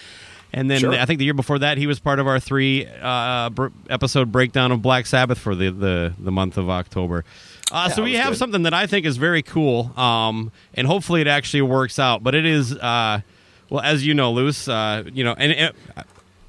and 0.53 0.69
then 0.69 0.79
Sure. 0.79 0.93
I 0.93 1.05
think 1.05 1.19
the 1.19 1.25
year 1.25 1.33
before 1.33 1.59
that, 1.59 1.77
he 1.77 1.87
was 1.87 1.99
part 1.99 2.19
of 2.19 2.27
our 2.27 2.39
three 2.39 2.87
uh, 3.01 3.49
br- 3.49 3.67
episode 3.89 4.31
breakdown 4.31 4.71
of 4.71 4.81
Black 4.81 5.05
Sabbath 5.05 5.37
for 5.39 5.55
the 5.55 5.69
the, 5.71 6.13
the 6.19 6.31
month 6.31 6.57
of 6.57 6.69
October. 6.69 7.25
Uh, 7.71 7.87
Yeah, 7.89 7.95
so 7.95 8.03
we 8.03 8.13
have 8.15 8.29
good. 8.33 8.37
something 8.37 8.63
that 8.63 8.73
I 8.73 8.85
think 8.87 9.05
is 9.05 9.17
very 9.17 9.41
cool, 9.41 9.91
um, 9.99 10.51
and 10.75 10.85
hopefully 10.85 11.21
it 11.21 11.27
actually 11.27 11.63
works 11.63 11.97
out. 11.97 12.23
But 12.23 12.35
it 12.35 12.45
is, 12.45 12.73
uh, 12.75 13.21
well, 13.69 13.81
as 13.81 14.05
you 14.05 14.13
know, 14.13 14.31
Luce, 14.31 14.67
uh, 14.67 15.03
you 15.11 15.23
know, 15.23 15.33
and 15.37 15.51
it, 15.51 15.75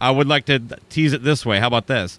I 0.01 0.11
would 0.11 0.29
like 0.29 0.45
to 0.47 0.59
tease 0.91 1.13
it 1.15 1.23
this 1.25 1.47
way. 1.47 1.59
How 1.61 1.67
about 1.69 1.87
this? 1.87 2.19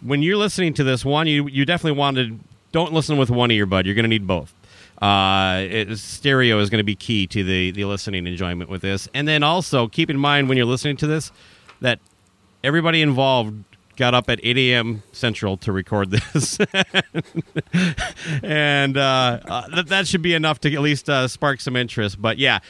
when 0.00 0.22
you're 0.22 0.36
listening 0.36 0.72
to 0.74 0.84
this 0.84 1.04
one, 1.04 1.26
you 1.26 1.48
you 1.48 1.64
definitely 1.64 1.98
want 1.98 2.16
to 2.18 2.38
don't 2.70 2.92
listen 2.92 3.16
with 3.16 3.30
one 3.30 3.50
earbud. 3.50 3.84
You're 3.84 3.94
going 3.96 4.04
to 4.04 4.08
need 4.08 4.26
both. 4.28 4.52
Uh, 5.00 5.64
it, 5.70 5.96
stereo 5.96 6.58
is 6.58 6.70
going 6.70 6.80
to 6.80 6.84
be 6.84 6.96
key 6.96 7.26
to 7.28 7.44
the 7.44 7.70
the 7.70 7.84
listening 7.84 8.26
enjoyment 8.26 8.68
with 8.68 8.82
this. 8.82 9.08
And 9.14 9.28
then 9.28 9.42
also 9.42 9.86
keep 9.86 10.10
in 10.10 10.18
mind 10.18 10.48
when 10.48 10.56
you're 10.56 10.66
listening 10.66 10.96
to 10.98 11.06
this 11.06 11.30
that 11.80 12.00
everybody 12.64 13.00
involved 13.00 13.64
got 13.96 14.14
up 14.14 14.28
at 14.30 14.40
8 14.42 14.56
a.m. 14.58 15.02
Central 15.12 15.56
to 15.58 15.72
record 15.72 16.10
this, 16.32 16.58
and 18.42 18.96
uh, 18.96 19.40
uh, 19.44 19.68
that 19.68 19.86
that 19.88 20.06
should 20.06 20.22
be 20.22 20.34
enough 20.34 20.60
to 20.60 20.72
at 20.72 20.80
least 20.80 21.08
uh, 21.08 21.28
spark 21.28 21.60
some 21.60 21.76
interest. 21.76 22.20
But 22.20 22.38
yeah. 22.38 22.60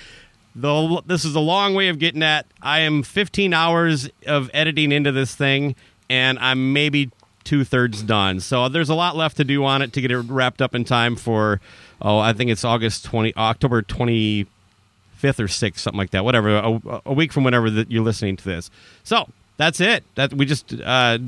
The, 0.56 1.02
this 1.06 1.24
is 1.24 1.36
a 1.36 1.40
long 1.40 1.74
way 1.74 1.88
of 1.88 2.00
getting 2.00 2.22
at. 2.24 2.44
I 2.60 2.80
am 2.80 3.04
15 3.04 3.54
hours 3.54 4.10
of 4.26 4.50
editing 4.52 4.90
into 4.90 5.12
this 5.12 5.32
thing, 5.36 5.76
and 6.10 6.36
I'm 6.40 6.72
maybe 6.72 7.12
two 7.48 7.64
thirds 7.64 8.02
done. 8.02 8.40
So 8.40 8.68
there's 8.68 8.90
a 8.90 8.94
lot 8.94 9.16
left 9.16 9.38
to 9.38 9.44
do 9.44 9.64
on 9.64 9.80
it 9.80 9.94
to 9.94 10.02
get 10.02 10.10
it 10.10 10.18
wrapped 10.18 10.60
up 10.60 10.74
in 10.74 10.84
time 10.84 11.16
for. 11.16 11.60
Oh, 12.00 12.18
I 12.18 12.34
think 12.34 12.50
it's 12.50 12.62
August 12.62 13.06
20, 13.06 13.34
October 13.36 13.82
25th 13.82 14.46
or 15.22 15.46
6th, 15.48 15.78
something 15.78 15.98
like 15.98 16.10
that. 16.10 16.24
Whatever, 16.24 16.56
a, 16.56 17.02
a 17.06 17.12
week 17.12 17.32
from 17.32 17.42
whenever 17.44 17.70
that 17.70 17.90
you're 17.90 18.04
listening 18.04 18.36
to 18.36 18.44
this. 18.44 18.70
So 19.02 19.28
that's 19.56 19.80
it. 19.80 20.04
That 20.14 20.34
we 20.34 20.44
just 20.44 20.74
uh, 20.84 21.18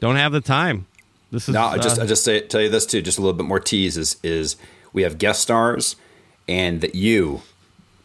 don't 0.00 0.16
have 0.16 0.32
the 0.32 0.40
time. 0.40 0.86
This 1.32 1.48
is 1.48 1.54
No, 1.54 1.64
I 1.64 1.76
just 1.76 1.98
uh, 1.98 2.04
I 2.04 2.06
just 2.06 2.24
say, 2.24 2.40
tell 2.40 2.62
you 2.62 2.70
this 2.70 2.86
too. 2.86 3.02
Just 3.02 3.18
a 3.18 3.20
little 3.20 3.36
bit 3.36 3.46
more 3.46 3.60
tease 3.60 3.98
is 3.98 4.16
is 4.22 4.56
we 4.92 5.02
have 5.02 5.18
guest 5.18 5.42
stars, 5.42 5.96
and 6.48 6.80
that 6.80 6.94
you, 6.94 7.42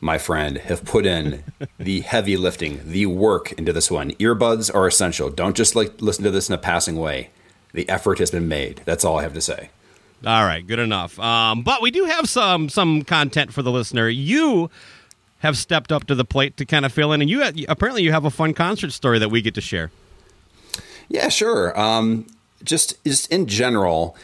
my 0.03 0.17
friend, 0.17 0.57
have 0.57 0.83
put 0.85 1.05
in 1.05 1.43
the 1.79 2.01
heavy 2.01 2.37
lifting, 2.37 2.81
the 2.83 3.05
work 3.05 3.53
into 3.53 3.73
this 3.73 3.89
one. 3.89 4.11
Earbuds 4.13 4.73
are 4.73 4.85
essential. 4.85 5.29
Don't 5.29 5.55
just 5.55 5.75
like 5.75 6.01
listen 6.01 6.23
to 6.23 6.31
this 6.31 6.49
in 6.49 6.55
a 6.55 6.59
passing 6.59 6.97
way. 6.97 7.29
The 7.73 7.89
effort 7.89 8.19
has 8.19 8.29
been 8.29 8.47
made. 8.47 8.81
That's 8.85 9.03
all 9.03 9.17
I 9.17 9.23
have 9.23 9.33
to 9.33 9.41
say. 9.41 9.69
All 10.25 10.45
right, 10.45 10.65
good 10.65 10.79
enough. 10.79 11.19
Um, 11.19 11.63
but 11.63 11.81
we 11.81 11.91
do 11.91 12.05
have 12.05 12.29
some 12.29 12.69
some 12.69 13.03
content 13.03 13.51
for 13.51 13.61
the 13.61 13.71
listener. 13.71 14.07
You 14.07 14.69
have 15.39 15.57
stepped 15.57 15.91
up 15.91 16.05
to 16.07 16.15
the 16.15 16.23
plate 16.23 16.55
to 16.57 16.65
kind 16.65 16.85
of 16.85 16.93
fill 16.93 17.11
in, 17.11 17.21
and 17.21 17.29
you 17.29 17.43
apparently 17.67 18.03
you 18.03 18.11
have 18.11 18.23
a 18.23 18.29
fun 18.29 18.53
concert 18.53 18.91
story 18.91 19.19
that 19.19 19.29
we 19.29 19.41
get 19.41 19.55
to 19.55 19.61
share. 19.61 19.91
Yeah, 21.09 21.29
sure. 21.29 21.77
Um, 21.79 22.27
just 22.63 23.03
just 23.03 23.31
in 23.31 23.47
general, 23.47 24.15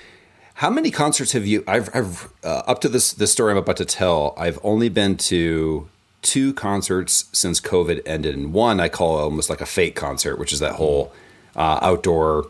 how 0.60 0.70
many 0.70 0.92
concerts 0.92 1.32
have 1.32 1.46
you? 1.48 1.64
I've, 1.68 1.90
I've 1.96 2.30
uh, 2.44 2.64
up 2.68 2.82
to 2.82 2.90
this 2.90 3.14
this 3.14 3.32
story 3.32 3.52
I'm 3.54 3.58
about 3.58 3.78
to 3.78 3.86
tell. 3.86 4.34
I've 4.38 4.60
only 4.62 4.90
been 4.90 5.16
to 5.32 5.88
two 6.22 6.54
concerts 6.54 7.30
since 7.32 7.62
COVID 7.62 8.02
ended, 8.06 8.36
and 8.36 8.52
one 8.52 8.82
I 8.82 8.90
call 8.90 9.16
almost 9.20 9.50
like 9.50 9.62
a 9.62 9.66
fake 9.66 9.96
concert, 9.96 10.38
which 10.38 10.52
is 10.52 10.60
that 10.60 10.74
whole 10.76 11.14
uh, 11.56 11.80
outdoor, 11.82 12.50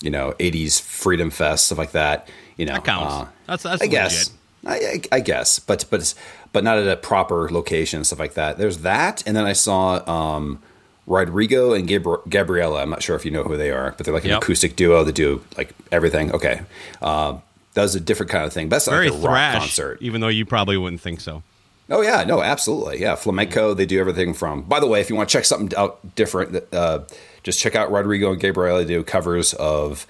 you 0.00 0.10
know, 0.10 0.32
'80s 0.38 0.80
freedom 0.80 1.30
fest 1.30 1.66
stuff 1.66 1.78
like 1.78 1.90
that. 1.90 2.28
You 2.56 2.66
know, 2.66 2.74
That 2.74 2.84
counts. 2.84 3.12
uh, 3.14 3.26
That's- 3.48 3.62
that's 3.64 3.82
I 3.82 3.86
guess. 3.88 4.30
I, 4.64 4.76
I, 4.76 5.00
I 5.16 5.20
guess, 5.20 5.58
but 5.58 5.86
but 5.90 6.14
but 6.52 6.62
not 6.62 6.78
at 6.78 6.86
a 6.86 6.96
proper 6.96 7.48
location 7.50 7.96
and 7.98 8.06
stuff 8.06 8.20
like 8.20 8.34
that. 8.34 8.58
There's 8.58 8.78
that, 8.78 9.24
and 9.26 9.36
then 9.36 9.44
I 9.44 9.54
saw 9.54 10.08
um, 10.08 10.60
Rodrigo 11.08 11.72
and 11.72 11.88
Gabri- 11.88 12.28
Gabriella. 12.28 12.82
I'm 12.82 12.90
not 12.90 13.02
sure 13.02 13.16
if 13.16 13.24
you 13.24 13.30
know 13.30 13.42
who 13.42 13.56
they 13.56 13.70
are, 13.70 13.94
but 13.96 14.04
they're 14.04 14.14
like 14.14 14.24
an 14.24 14.30
Yep. 14.30 14.42
acoustic 14.42 14.76
duo 14.76 15.02
that 15.04 15.14
do 15.14 15.42
like 15.56 15.70
everything. 15.90 16.30
Okay, 16.32 16.60
uh, 17.02 17.36
that 17.74 17.82
was 17.82 17.94
a 17.94 18.00
different 18.00 18.30
kind 18.30 18.44
of 18.44 18.52
thing. 18.52 18.68
That's 18.68 18.86
Very 18.86 19.08
like 19.10 19.18
a 19.18 19.22
rock 19.22 19.32
thrash, 19.34 19.58
concert. 19.58 19.98
even 20.00 20.20
though 20.20 20.28
you 20.28 20.44
probably 20.46 20.76
wouldn't 20.76 21.00
think 21.00 21.20
so. 21.20 21.42
Oh 21.90 22.02
yeah, 22.02 22.22
no, 22.24 22.42
absolutely, 22.42 23.00
yeah. 23.00 23.14
Flamenco, 23.14 23.72
they 23.72 23.86
do 23.86 23.98
everything 23.98 24.34
from. 24.34 24.62
By 24.62 24.78
the 24.80 24.86
way, 24.86 25.00
if 25.00 25.08
you 25.08 25.16
want 25.16 25.30
to 25.30 25.32
check 25.32 25.46
something 25.46 25.76
out 25.78 25.98
different, 26.14 26.62
uh, 26.74 27.00
just 27.42 27.58
check 27.58 27.74
out 27.74 27.90
Rodrigo 27.90 28.30
and 28.30 28.38
Gabriella. 28.40 28.84
They 28.84 28.94
do 28.94 29.02
covers 29.02 29.54
of 29.54 30.06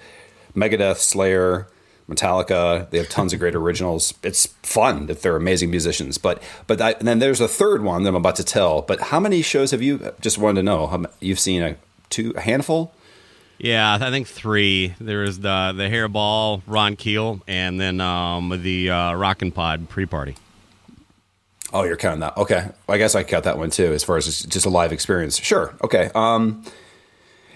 Megadeth, 0.55 0.97
Slayer, 0.97 1.67
Metallica. 2.09 2.89
They 2.89 2.97
have 2.97 3.09
tons 3.09 3.31
of 3.33 3.39
great 3.39 3.55
originals. 3.55 4.13
It's 4.23 4.47
fun 4.63 5.05
that 5.05 5.21
they're 5.21 5.35
amazing 5.35 5.69
musicians. 5.69 6.17
But 6.17 6.41
but 6.67 6.81
I, 6.81 6.91
and 6.93 7.07
then 7.07 7.19
there's 7.19 7.41
a 7.41 7.47
third 7.47 7.83
one 7.83 8.03
that 8.03 8.09
I'm 8.09 8.15
about 8.15 8.35
to 8.37 8.43
tell. 8.43 8.81
But 8.81 8.99
how 8.99 9.19
many 9.19 9.41
shows 9.41 9.71
have 9.71 9.81
you? 9.81 10.13
Just 10.21 10.37
wanted 10.37 10.61
to 10.61 10.63
know. 10.63 11.05
You've 11.19 11.39
seen 11.39 11.61
a 11.63 11.75
two, 12.09 12.33
a 12.35 12.41
handful. 12.41 12.91
Yeah, 13.57 13.97
I 13.99 14.09
think 14.09 14.27
three. 14.27 14.95
There 15.01 15.19
was 15.19 15.39
the 15.41 15.73
the 15.75 15.83
Hairball, 15.89 16.61
Ron 16.65 16.95
Keel, 16.95 17.41
and 17.47 17.79
then 17.79 17.99
um, 17.99 18.57
the 18.63 18.89
uh, 18.89 19.13
Rockin' 19.15 19.51
Pod 19.51 19.89
pre-party. 19.89 20.35
Oh, 21.71 21.83
you're 21.83 21.97
counting 21.97 22.21
that. 22.21 22.35
Okay. 22.37 22.69
I 22.87 22.97
guess 22.97 23.13
I 23.15 23.23
count 23.23 23.43
that 23.43 23.57
one 23.57 23.69
too, 23.69 23.91
as 23.93 24.03
far 24.03 24.17
as 24.17 24.25
just- 24.25 24.49
just 24.49 24.65
a 24.65 24.69
live 24.69 24.91
experience. 24.91 25.37
Sure. 25.37 25.75
Okay. 25.83 26.09
Um, 26.15 26.63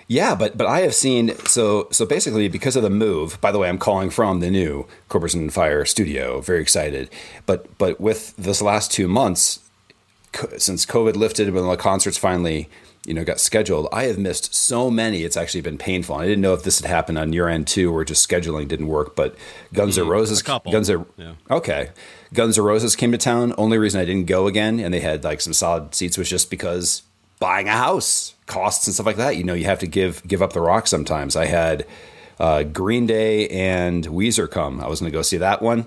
yeah, 0.08 0.36
but 0.36 0.58
but 0.58 0.68
I 0.68 0.82
have 0.82 0.94
seen 0.94 1.36
so 1.46 1.88
so 1.92 2.06
basically 2.06 2.48
because 2.48 2.76
of 2.76 2.84
the 2.84 2.90
move. 2.90 3.40
By 3.42 3.52
the 3.52 3.60
way, 3.60 3.70
I'm 3.70 3.78
calling 3.78 4.10
from 4.10 4.40
the 4.40 4.52
new 4.52 4.88
and 5.12 5.54
Fire 5.54 5.86
studio. 5.86 6.42
Very 6.42 6.62
excited. 6.62 7.10
But 7.46 7.78
but 7.78 8.00
with 8.02 8.36
this 8.36 8.62
last 8.62 8.92
two 8.92 9.08
months, 9.08 9.60
co- 10.32 10.58
since 10.58 10.86
COVID 10.86 11.16
lifted, 11.16 11.54
when 11.54 11.66
the 11.66 11.76
concerts 11.78 12.18
finally 12.18 12.70
you 13.06 13.14
know 13.14 13.24
got 13.24 13.40
scheduled, 13.40 13.88
I 13.94 14.04
have 14.06 14.18
missed 14.18 14.54
so 14.54 14.92
many. 14.92 15.24
It's 15.24 15.38
actually 15.38 15.62
been 15.62 15.78
painful. 15.78 16.16
I 16.16 16.26
didn't 16.26 16.42
know 16.42 16.54
if 16.54 16.64
this 16.64 16.82
had 16.82 16.90
happened 16.90 17.18
on 17.18 17.32
your 17.32 17.48
end 17.48 17.68
too, 17.68 17.96
or 17.96 18.04
just 18.04 18.28
scheduling 18.28 18.68
didn't 18.68 18.88
work. 18.88 19.16
But 19.16 19.36
Guns 19.74 19.98
N' 19.98 20.04
mm-hmm. 20.04 20.12
Roses, 20.12 20.42
a 20.42 20.44
couple. 20.44 20.72
Guns 20.72 20.90
N' 20.90 21.06
Yeah. 21.18 21.34
Okay. 21.50 21.92
Guns 22.34 22.58
N' 22.58 22.66
Roses 22.66 22.96
came 22.96 23.12
to 23.14 23.18
town. 23.18 23.54
Only 23.58 23.78
reason 23.78 24.02
I 24.02 24.06
didn't 24.06 24.26
go 24.26 24.48
again, 24.48 24.80
and 24.80 24.94
they 24.94 25.00
had 25.00 25.24
like 25.24 25.40
some 25.40 25.54
solid 25.54 25.96
seats, 25.96 26.18
was 26.18 26.30
just 26.30 26.50
because 26.50 27.04
buying 27.40 27.68
a 27.68 27.74
house 27.74 28.36
costs 28.46 28.88
and 28.88 28.94
stuff 28.94 29.06
like 29.06 29.18
that. 29.18 29.38
You 29.38 29.44
know, 29.44 29.54
you 29.54 29.66
have 29.66 29.80
to 29.80 29.88
give 29.88 30.26
give 30.28 30.42
up 30.42 30.54
the 30.54 30.62
rock 30.62 30.88
sometimes. 30.88 31.36
I 31.36 31.46
had 31.46 31.86
uh, 32.40 32.64
Green 32.64 33.06
Day 33.06 33.48
and 33.50 34.06
Weezer 34.06 34.50
come. 34.50 34.80
I 34.82 34.88
was 34.88 35.00
going 35.00 35.12
to 35.12 35.18
go 35.18 35.22
see 35.22 35.38
that 35.38 35.62
one. 35.62 35.86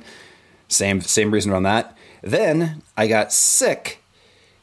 Same 0.68 1.00
same 1.00 1.30
reason 1.30 1.52
on 1.52 1.62
that. 1.64 1.96
Then 2.22 2.82
I 2.96 3.06
got 3.06 3.32
sick. 3.32 4.02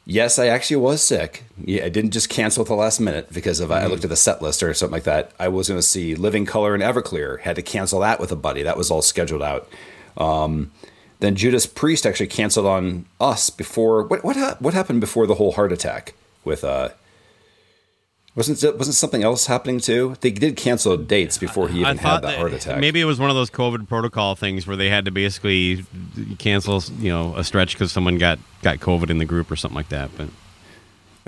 Yes, 0.06 0.38
I 0.38 0.48
actually 0.48 0.78
was 0.78 1.02
sick. 1.02 1.46
Yeah, 1.63 1.86
I 1.86 1.90
didn't 1.90 2.12
just 2.12 2.28
cancel 2.28 2.63
at 2.63 2.68
the 2.68 2.75
last 2.75 3.00
minute 3.00 3.32
because 3.32 3.62
of 3.62 3.72
I 3.72 3.86
looked 3.86 4.04
at 4.04 4.10
the 4.10 4.18
set 4.18 4.42
list 4.42 4.62
or 4.62 4.74
something 4.74 4.92
like 4.92 5.06
that. 5.06 5.32
I 5.40 5.48
was 5.48 5.70
going 5.70 5.78
to 5.78 5.82
see 5.82 6.13
Living 6.13 6.46
Colour 6.46 6.74
and 6.74 6.84
Everclear. 6.84 7.40
Had 7.40 7.56
to 7.56 7.62
cancel 7.62 8.02
that 8.02 8.20
with 8.20 8.30
a 8.30 8.36
buddy. 8.36 8.63
That 8.63 8.75
was 8.75 8.92
all 8.92 9.02
scheduled 9.02 9.42
out. 9.42 9.70
Um, 10.18 10.72
then 11.22 11.38
Judas 11.38 11.66
Priest 11.66 12.06
actually 12.06 12.28
canceled 12.28 12.66
on 12.66 13.06
us 13.22 13.50
before. 13.50 14.04
What 14.04 14.25
what 14.25 14.62
what 14.62 14.74
happened 14.74 15.00
before 15.00 15.25
the 15.25 15.36
whole 15.36 15.54
heart 15.54 15.72
attack 15.72 16.13
with 16.43 16.63
uh? 16.63 16.89
Wasn't 18.35 18.63
it- 18.63 18.77
wasn't 18.79 18.95
something 18.95 19.23
else 19.23 19.45
happening 19.45 19.79
too? 19.79 20.15
They 20.21 20.31
did 20.31 20.57
cancel 20.57 20.97
dates 20.97 21.38
before 21.38 21.67
he 21.69 21.81
even 21.81 21.97
had 22.00 22.23
that 22.23 22.38
heart 22.39 22.51
attack. 22.53 22.79
maybe 22.79 23.00
it 23.00 23.05
was 23.05 23.19
one 23.19 23.29
of 23.29 23.35
those 23.35 23.51
COVID 23.51 23.88
protocol 23.88 24.35
things 24.35 24.65
where 24.65 24.75
they 24.75 24.89
had 24.89 25.05
to 25.05 25.12
basically 25.12 25.85
cancel, 26.39 26.83
you 27.00 27.12
know, 27.12 27.35
a 27.35 27.43
stretch 27.43 27.73
because 27.73 27.91
someone 27.91 28.17
got 28.17 28.39
got 28.63 28.79
COVID 28.79 29.12
in 29.12 29.19
the 29.19 29.25
group 29.25 29.51
or 29.51 29.55
something 29.55 29.75
like 29.75 29.89
that. 29.89 30.09
But 30.17 30.29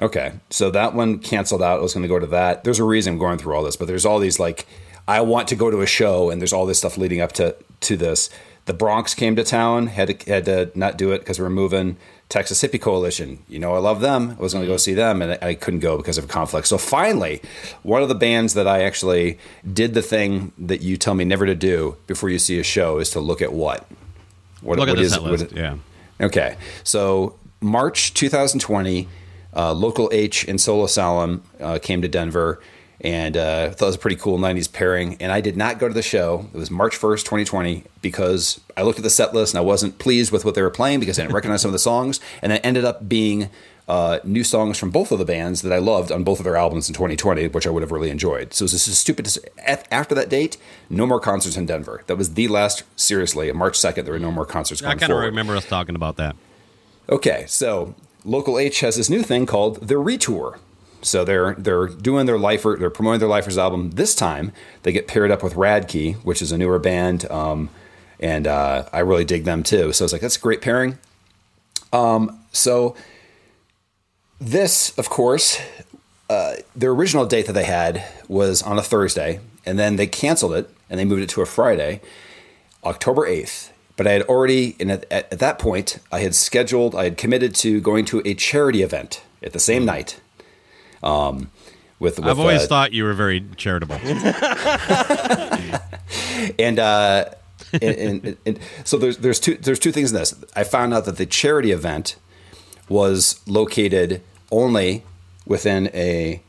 Okay, 0.01 0.33
so 0.49 0.69
that 0.71 0.93
one 0.93 1.19
canceled 1.19 1.61
out. 1.61 1.79
I 1.79 1.81
was 1.81 1.93
going 1.93 2.01
to 2.01 2.09
go 2.09 2.19
to 2.19 2.25
that. 2.27 2.63
There's 2.65 2.79
a 2.79 2.83
reason 2.83 3.13
I'm 3.13 3.19
going 3.19 3.37
through 3.37 3.55
all 3.55 3.63
this, 3.63 3.75
but 3.77 3.87
there's 3.87 4.05
all 4.05 4.19
these 4.19 4.39
like 4.39 4.65
I 5.07 5.21
want 5.21 5.47
to 5.49 5.55
go 5.55 5.69
to 5.69 5.81
a 5.81 5.85
show, 5.85 6.31
and 6.31 6.41
there's 6.41 6.51
all 6.53 6.65
this 6.65 6.79
stuff 6.79 6.97
leading 6.97 7.21
up 7.21 7.31
to 7.33 7.55
to 7.81 7.95
this. 7.95 8.31
The 8.65 8.73
Bronx 8.73 9.13
came 9.13 9.35
to 9.35 9.43
town, 9.43 9.87
had 9.87 10.19
to, 10.19 10.31
had 10.31 10.45
to 10.45 10.71
not 10.73 10.97
do 10.97 11.11
it 11.11 11.19
because 11.19 11.39
we're 11.39 11.51
moving. 11.51 11.97
Texas 12.29 12.61
Hippie 12.63 12.81
Coalition, 12.81 13.37
you 13.47 13.59
know, 13.59 13.75
I 13.75 13.77
love 13.77 14.01
them. 14.01 14.31
I 14.37 14.41
was 14.41 14.51
going 14.53 14.65
to 14.65 14.71
go 14.71 14.77
see 14.77 14.93
them, 14.95 15.21
and 15.21 15.37
I 15.43 15.53
couldn't 15.53 15.81
go 15.81 15.95
because 15.97 16.17
of 16.17 16.27
conflict. 16.27 16.67
So 16.67 16.77
finally, 16.77 17.41
one 17.83 18.01
of 18.01 18.09
the 18.09 18.15
bands 18.15 18.55
that 18.55 18.67
I 18.67 18.83
actually 18.83 19.37
did 19.71 19.93
the 19.93 20.01
thing 20.01 20.51
that 20.57 20.81
you 20.81 20.97
tell 20.97 21.13
me 21.13 21.23
never 21.23 21.45
to 21.45 21.53
do 21.55 21.97
before 22.07 22.29
you 22.29 22.39
see 22.39 22.59
a 22.59 22.63
show 22.63 22.97
is 22.97 23.11
to 23.11 23.19
look 23.19 23.41
at 23.41 23.53
what. 23.53 23.87
What, 24.61 24.79
Look 24.79 24.87
at 24.89 24.93
what 24.93 24.97
the 24.97 25.03
is- 25.03 25.19
list. 25.19 25.51
Yeah. 25.51 25.77
Okay, 26.19 26.55
so 26.83 27.35
March 27.61 28.13
2020, 28.13 29.07
uh, 29.55 29.73
Local 29.73 30.09
H 30.11 30.47
and 30.47 30.59
Soul 30.59 30.83
Asylum 30.83 31.43
uh, 31.59 31.77
came 31.79 32.01
to 32.01 32.07
Denver, 32.07 32.59
and 33.01 33.35
uh, 33.35 33.67
I 33.69 33.73
thought 33.73 33.85
it 33.85 33.89
was 33.89 33.95
a 33.95 33.99
pretty 33.99 34.15
cool 34.15 34.37
90s 34.37 34.71
pairing. 34.71 35.17
And 35.19 35.31
I 35.31 35.41
did 35.41 35.57
not 35.57 35.79
go 35.79 35.87
to 35.87 35.93
the 35.93 36.01
show. 36.01 36.47
It 36.53 36.57
was 36.57 36.71
March 36.71 36.97
1st, 36.97 37.19
2020, 37.19 37.83
because 38.01 38.61
I 38.77 38.83
looked 38.83 38.99
at 38.99 39.03
the 39.03 39.09
set 39.09 39.33
list 39.33 39.53
and 39.53 39.59
I 39.59 39.63
wasn't 39.63 39.99
pleased 39.99 40.31
with 40.31 40.45
what 40.45 40.55
they 40.55 40.61
were 40.61 40.69
playing 40.69 40.99
because 40.99 41.19
I 41.19 41.23
didn't 41.23 41.35
recognize 41.35 41.61
some 41.61 41.69
of 41.69 41.73
the 41.73 41.79
songs. 41.79 42.19
And 42.41 42.51
it 42.51 42.61
ended 42.63 42.85
up 42.85 43.07
being 43.09 43.49
uh, 43.87 44.19
new 44.23 44.43
songs 44.43 44.77
from 44.77 44.89
both 44.89 45.11
of 45.11 45.19
the 45.19 45.25
bands 45.25 45.61
that 45.61 45.71
I 45.71 45.77
loved 45.77 46.11
on 46.11 46.23
both 46.23 46.39
of 46.39 46.45
their 46.45 46.55
albums 46.55 46.87
in 46.87 46.93
2020, 46.93 47.49
which 47.49 47.67
I 47.67 47.69
would 47.69 47.83
have 47.83 47.91
really 47.91 48.09
enjoyed. 48.09 48.53
So 48.53 48.65
it 48.65 48.71
this 48.71 48.87
is 48.87 48.97
stupid. 48.97 49.27
After 49.91 50.15
that 50.15 50.29
date, 50.29 50.57
no 50.89 51.05
more 51.05 51.19
concerts 51.19 51.57
in 51.57 51.65
Denver. 51.65 52.03
That 52.07 52.15
was 52.15 52.33
the 52.33 52.47
last, 52.47 52.83
seriously, 52.95 53.51
March 53.51 53.77
2nd, 53.77 54.05
there 54.05 54.13
were 54.13 54.19
no 54.19 54.31
more 54.31 54.45
concerts 54.45 54.81
I 54.81 54.95
kind 54.95 55.11
of 55.11 55.19
remember 55.19 55.55
us 55.55 55.65
talking 55.65 55.95
about 55.95 56.15
that. 56.17 56.35
Okay, 57.09 57.45
so 57.47 57.93
Local 58.23 58.57
H 58.57 58.79
has 58.79 58.95
this 58.95 59.09
new 59.09 59.21
thing 59.21 59.45
called 59.45 59.87
the 59.87 59.97
Retour. 59.99 60.59
So 61.01 61.23
they're 61.23 61.53
they're 61.55 61.87
doing 61.87 62.25
their 62.25 62.37
lifer, 62.39 62.75
they're 62.79 62.89
promoting 62.89 63.19
their 63.19 63.29
Lifers 63.29 63.57
album. 63.57 63.91
This 63.91 64.15
time 64.15 64.51
they 64.83 64.91
get 64.91 65.07
paired 65.07 65.31
up 65.31 65.43
with 65.43 65.53
Radkey, 65.53 66.15
which 66.23 66.41
is 66.41 66.51
a 66.51 66.57
newer 66.57 66.79
band, 66.79 67.29
um, 67.31 67.69
and 68.19 68.47
uh, 68.47 68.89
I 68.91 68.99
really 68.99 69.25
dig 69.25 69.43
them 69.43 69.63
too. 69.63 69.93
So 69.93 70.03
I 70.03 70.05
was 70.05 70.13
like, 70.13 70.21
that's 70.21 70.37
a 70.37 70.41
great 70.41 70.61
pairing. 70.61 70.97
Um, 71.93 72.39
so 72.51 72.95
this, 74.39 74.97
of 74.97 75.09
course, 75.09 75.59
uh, 76.29 76.55
the 76.75 76.87
original 76.87 77.25
date 77.25 77.45
that 77.47 77.53
they 77.53 77.65
had 77.65 78.03
was 78.27 78.63
on 78.63 78.77
a 78.77 78.81
Thursday, 78.81 79.39
and 79.65 79.77
then 79.77 79.95
they 79.95 80.07
canceled 80.07 80.53
it 80.53 80.69
and 80.89 80.99
they 80.99 81.05
moved 81.05 81.21
it 81.21 81.29
to 81.29 81.41
a 81.41 81.45
Friday. 81.45 82.01
October 82.83 83.27
8th. 83.27 83.71
But 83.97 84.07
I 84.07 84.11
had 84.11 84.21
already, 84.23 84.75
and 84.79 84.91
at, 84.91 85.05
at, 85.11 85.31
at 85.31 85.39
that 85.39 85.57
point, 85.57 85.99
I 86.11 86.19
had 86.19 86.35
scheduled, 86.35 86.95
I 86.95 87.05
had 87.05 87.17
committed 87.17 87.55
to 87.55 87.79
going 87.79 88.05
to 88.05 88.21
a 88.25 88.33
charity 88.33 88.81
event 88.81 89.23
at 89.41 89.53
the 89.53 89.59
same 89.59 89.85
night. 89.85 90.19
Um, 91.05 91.51
with, 91.99 92.19
with 92.19 92.27
I've 92.27 92.39
always 92.39 92.63
uh, 92.63 92.67
thought 92.67 92.91
you 92.93 93.05
were 93.05 93.13
very 93.13 93.45
charitable. 93.55 93.95
and 96.59 96.77
uh, 96.77 97.29
and, 97.73 97.83
and, 97.83 98.37
and 98.45 98.59
so 98.83 98.97
there's 98.97 99.17
there's 99.17 99.39
two 99.39 99.55
there's 99.55 99.79
two 99.79 99.91
things 99.91 100.11
in 100.11 100.17
this. 100.17 100.35
I 100.55 100.63
found 100.63 100.93
out 100.93 101.05
that 101.05 101.17
the 101.17 101.25
charity 101.25 101.71
event 101.71 102.17
was 102.89 103.41
located 103.47 104.21
only 104.51 105.03
within 105.45 105.89
a 105.93 106.41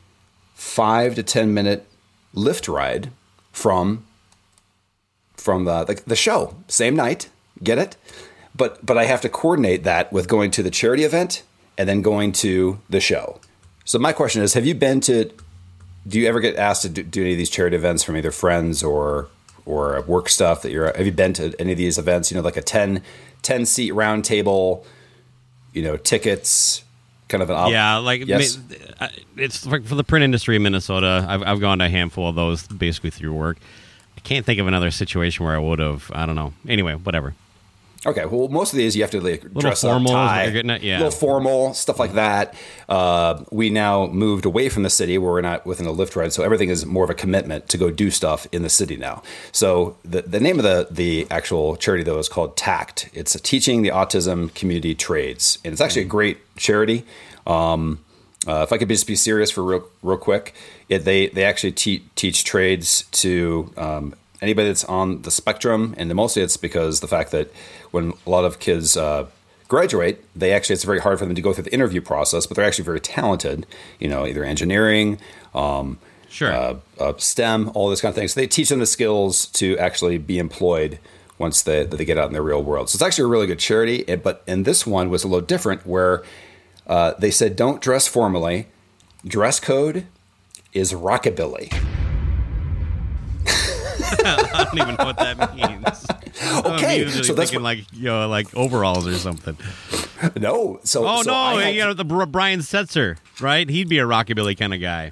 five 0.53 1.15
to 1.15 1.23
ten 1.23 1.53
minute 1.53 1.87
Lyft 2.35 2.71
ride 2.71 3.11
from 3.51 4.05
from 5.35 5.65
the, 5.65 5.85
the 5.85 6.01
the 6.05 6.15
show 6.15 6.55
same 6.67 6.95
night. 6.95 7.29
Get 7.63 7.77
it? 7.77 7.95
But 8.55 8.85
but 8.85 8.97
I 8.97 9.05
have 9.05 9.21
to 9.21 9.29
coordinate 9.29 9.83
that 9.83 10.11
with 10.11 10.27
going 10.27 10.51
to 10.51 10.63
the 10.63 10.71
charity 10.71 11.03
event 11.03 11.43
and 11.77 11.87
then 11.87 12.01
going 12.01 12.31
to 12.33 12.79
the 12.89 12.99
show. 12.99 13.39
So 13.87 13.97
my 13.97 14.11
question 14.11 14.43
is: 14.43 14.53
Have 14.53 14.65
you 14.65 14.75
been 14.75 14.99
to? 15.01 15.31
Do 16.05 16.19
you 16.19 16.27
ever 16.27 16.41
get 16.41 16.57
asked 16.57 16.83
to 16.83 16.89
do, 16.89 17.03
do 17.03 17.21
any 17.21 17.31
of 17.31 17.37
these 17.37 17.49
charity 17.49 17.75
events 17.77 18.03
from 18.03 18.17
either 18.17 18.31
friends 18.31 18.83
or 18.83 19.29
or 19.65 20.01
work 20.01 20.27
stuff 20.27 20.61
that 20.63 20.71
you're? 20.71 20.85
Have 20.95 21.05
you 21.05 21.11
been 21.13 21.31
to 21.33 21.55
any 21.57 21.71
of 21.71 21.77
these 21.77 21.97
events? 21.97 22.29
You 22.29 22.35
know, 22.35 22.43
like 22.43 22.57
a 22.57 22.61
10, 22.61 23.01
10 23.41 23.65
seat 23.65 23.91
round 23.93 24.25
table. 24.25 24.85
You 25.73 25.83
know, 25.83 25.97
tickets. 25.97 26.83
Kind 27.29 27.41
of 27.43 27.49
an 27.49 27.55
op- 27.55 27.71
yeah, 27.71 27.97
like 27.97 28.25
yes. 28.25 28.57
it's 29.35 29.65
like 29.65 29.85
for 29.85 29.95
the 29.95 30.03
print 30.03 30.23
industry 30.23 30.55
in 30.57 30.63
Minnesota. 30.63 31.25
I've 31.27 31.43
I've 31.43 31.59
gone 31.61 31.79
to 31.79 31.85
a 31.85 31.89
handful 31.89 32.29
of 32.29 32.35
those 32.35 32.67
basically 32.67 33.09
through 33.09 33.33
work. 33.33 33.57
I 34.17 34.19
can't 34.21 34.45
think 34.45 34.59
of 34.59 34.67
another 34.67 34.91
situation 34.91 35.45
where 35.45 35.55
I 35.55 35.59
would 35.59 35.79
have. 35.79 36.09
I 36.13 36.25
don't 36.25 36.35
know. 36.35 36.53
Anyway, 36.67 36.95
whatever. 36.95 37.35
Okay, 38.05 38.25
well, 38.25 38.47
most 38.47 38.73
of 38.73 38.77
these 38.77 38.95
you 38.95 39.01
have 39.01 39.11
to 39.11 39.19
like 39.19 39.51
dress 39.53 39.81
formal 39.81 40.15
up, 40.15 40.29
tie, 40.29 40.43
you're 40.43 40.53
getting 40.53 40.71
at? 40.71 40.83
Yeah. 40.83 40.97
little 40.97 41.11
formal 41.11 41.73
stuff 41.73 41.99
like 41.99 42.13
that. 42.13 42.53
Uh, 42.87 43.43
we 43.51 43.69
now 43.69 44.07
moved 44.07 44.45
away 44.45 44.69
from 44.69 44.83
the 44.83 44.89
city 44.89 45.17
where 45.17 45.31
we're 45.31 45.41
not 45.41 45.65
within 45.65 45.87
a 45.87 45.91
Lyft 45.91 46.15
ride, 46.15 46.31
so 46.31 46.43
everything 46.43 46.69
is 46.69 46.85
more 46.85 47.03
of 47.03 47.09
a 47.09 47.15
commitment 47.15 47.69
to 47.69 47.77
go 47.77 47.89
do 47.89 48.11
stuff 48.11 48.47
in 48.51 48.61
the 48.61 48.69
city 48.69 48.97
now. 48.97 49.23
So 49.51 49.97
the 50.05 50.21
the 50.21 50.39
name 50.39 50.59
of 50.59 50.63
the 50.63 50.87
the 50.91 51.27
actual 51.31 51.75
charity 51.75 52.03
though 52.03 52.19
is 52.19 52.29
called 52.29 52.55
TACT. 52.55 53.09
It's 53.13 53.39
teaching 53.41 53.81
the 53.81 53.89
autism 53.89 54.53
community 54.53 54.93
trades, 54.93 55.57
and 55.65 55.71
it's 55.71 55.81
actually 55.81 56.03
a 56.03 56.05
great 56.05 56.37
charity. 56.55 57.03
Um, 57.47 57.99
uh, 58.47 58.61
if 58.61 58.71
I 58.71 58.77
could 58.77 58.87
just 58.87 59.07
be 59.07 59.15
serious 59.15 59.51
for 59.51 59.63
real, 59.63 59.89
real 60.03 60.17
quick, 60.17 60.53
it, 60.87 60.99
they 60.99 61.27
they 61.27 61.43
actually 61.43 61.73
te- 61.73 62.03
teach 62.15 62.43
trades 62.43 63.03
to 63.11 63.73
um, 63.75 64.13
anybody 64.41 64.67
that's 64.67 64.83
on 64.85 65.21
the 65.23 65.31
spectrum, 65.31 65.93
and 65.97 66.13
mostly 66.13 66.41
it's 66.41 66.57
because 66.57 66.99
the 66.99 67.07
fact 67.07 67.31
that 67.31 67.51
when 67.91 68.13
a 68.25 68.29
lot 68.29 68.45
of 68.45 68.59
kids 68.59 68.95
uh, 68.97 69.25
graduate, 69.67 70.23
they 70.35 70.51
actually 70.53 70.73
it's 70.75 70.83
very 70.83 70.99
hard 70.99 71.19
for 71.19 71.25
them 71.25 71.35
to 71.35 71.41
go 71.41 71.53
through 71.53 71.63
the 71.65 71.73
interview 71.73 72.01
process, 72.01 72.45
but 72.45 72.55
they're 72.55 72.65
actually 72.65 72.85
very 72.85 72.99
talented. 72.99 73.65
You 73.99 74.07
know, 74.07 74.25
either 74.25 74.43
engineering, 74.43 75.19
um, 75.53 75.97
Sure. 76.29 76.51
uh, 76.51 76.75
uh, 76.99 77.13
STEM, 77.17 77.71
all 77.73 77.89
this 77.89 78.01
kind 78.01 78.11
of 78.11 78.15
thing. 78.15 78.27
So 78.27 78.39
they 78.39 78.47
teach 78.47 78.69
them 78.69 78.79
the 78.79 78.85
skills 78.85 79.45
to 79.47 79.77
actually 79.77 80.17
be 80.17 80.39
employed 80.39 80.99
once 81.39 81.61
they, 81.61 81.85
that 81.85 81.95
they 81.95 82.05
get 82.05 82.17
out 82.17 82.27
in 82.27 82.33
the 82.33 82.41
real 82.41 82.63
world. 82.63 82.89
So 82.89 82.97
it's 82.97 83.01
actually 83.03 83.25
a 83.25 83.27
really 83.27 83.47
good 83.47 83.59
charity. 83.59 84.03
But 84.15 84.43
and 84.47 84.65
this 84.65 84.85
one 84.85 85.09
was 85.09 85.23
a 85.23 85.27
little 85.27 85.45
different, 85.45 85.85
where 85.85 86.23
uh, 86.85 87.13
they 87.17 87.31
said 87.31 87.55
don't 87.55 87.81
dress 87.81 88.07
formally. 88.07 88.67
Dress 89.25 89.59
code 89.59 90.05
is 90.73 90.93
rockabilly. 90.93 91.73
I 94.25 94.63
don't 94.65 94.81
even 94.81 94.95
know 94.95 95.05
what 95.05 95.17
that 95.17 95.55
means. 95.55 96.05
Okay, 96.39 96.95
I'm 96.97 97.01
usually 97.01 97.23
so 97.23 97.33
that's 97.33 97.49
thinking 97.49 97.63
what- 97.63 97.77
like 97.77 97.91
you 97.93 98.03
know, 98.03 98.27
like 98.27 98.53
overalls 98.55 99.07
or 99.07 99.15
something. 99.15 99.57
No, 100.39 100.79
so 100.83 101.07
Oh 101.07 101.23
so 101.23 101.31
no, 101.31 101.57
had 101.57 101.73
you 101.73 101.81
know 101.81 101.93
the 101.93 102.03
Brian 102.05 102.59
Setzer, 102.59 103.17
right? 103.41 103.67
He'd 103.67 103.89
be 103.89 103.97
a 103.97 104.03
rockabilly 104.05 104.55
kind 104.57 104.71
of 104.73 104.79
guy. 104.79 105.11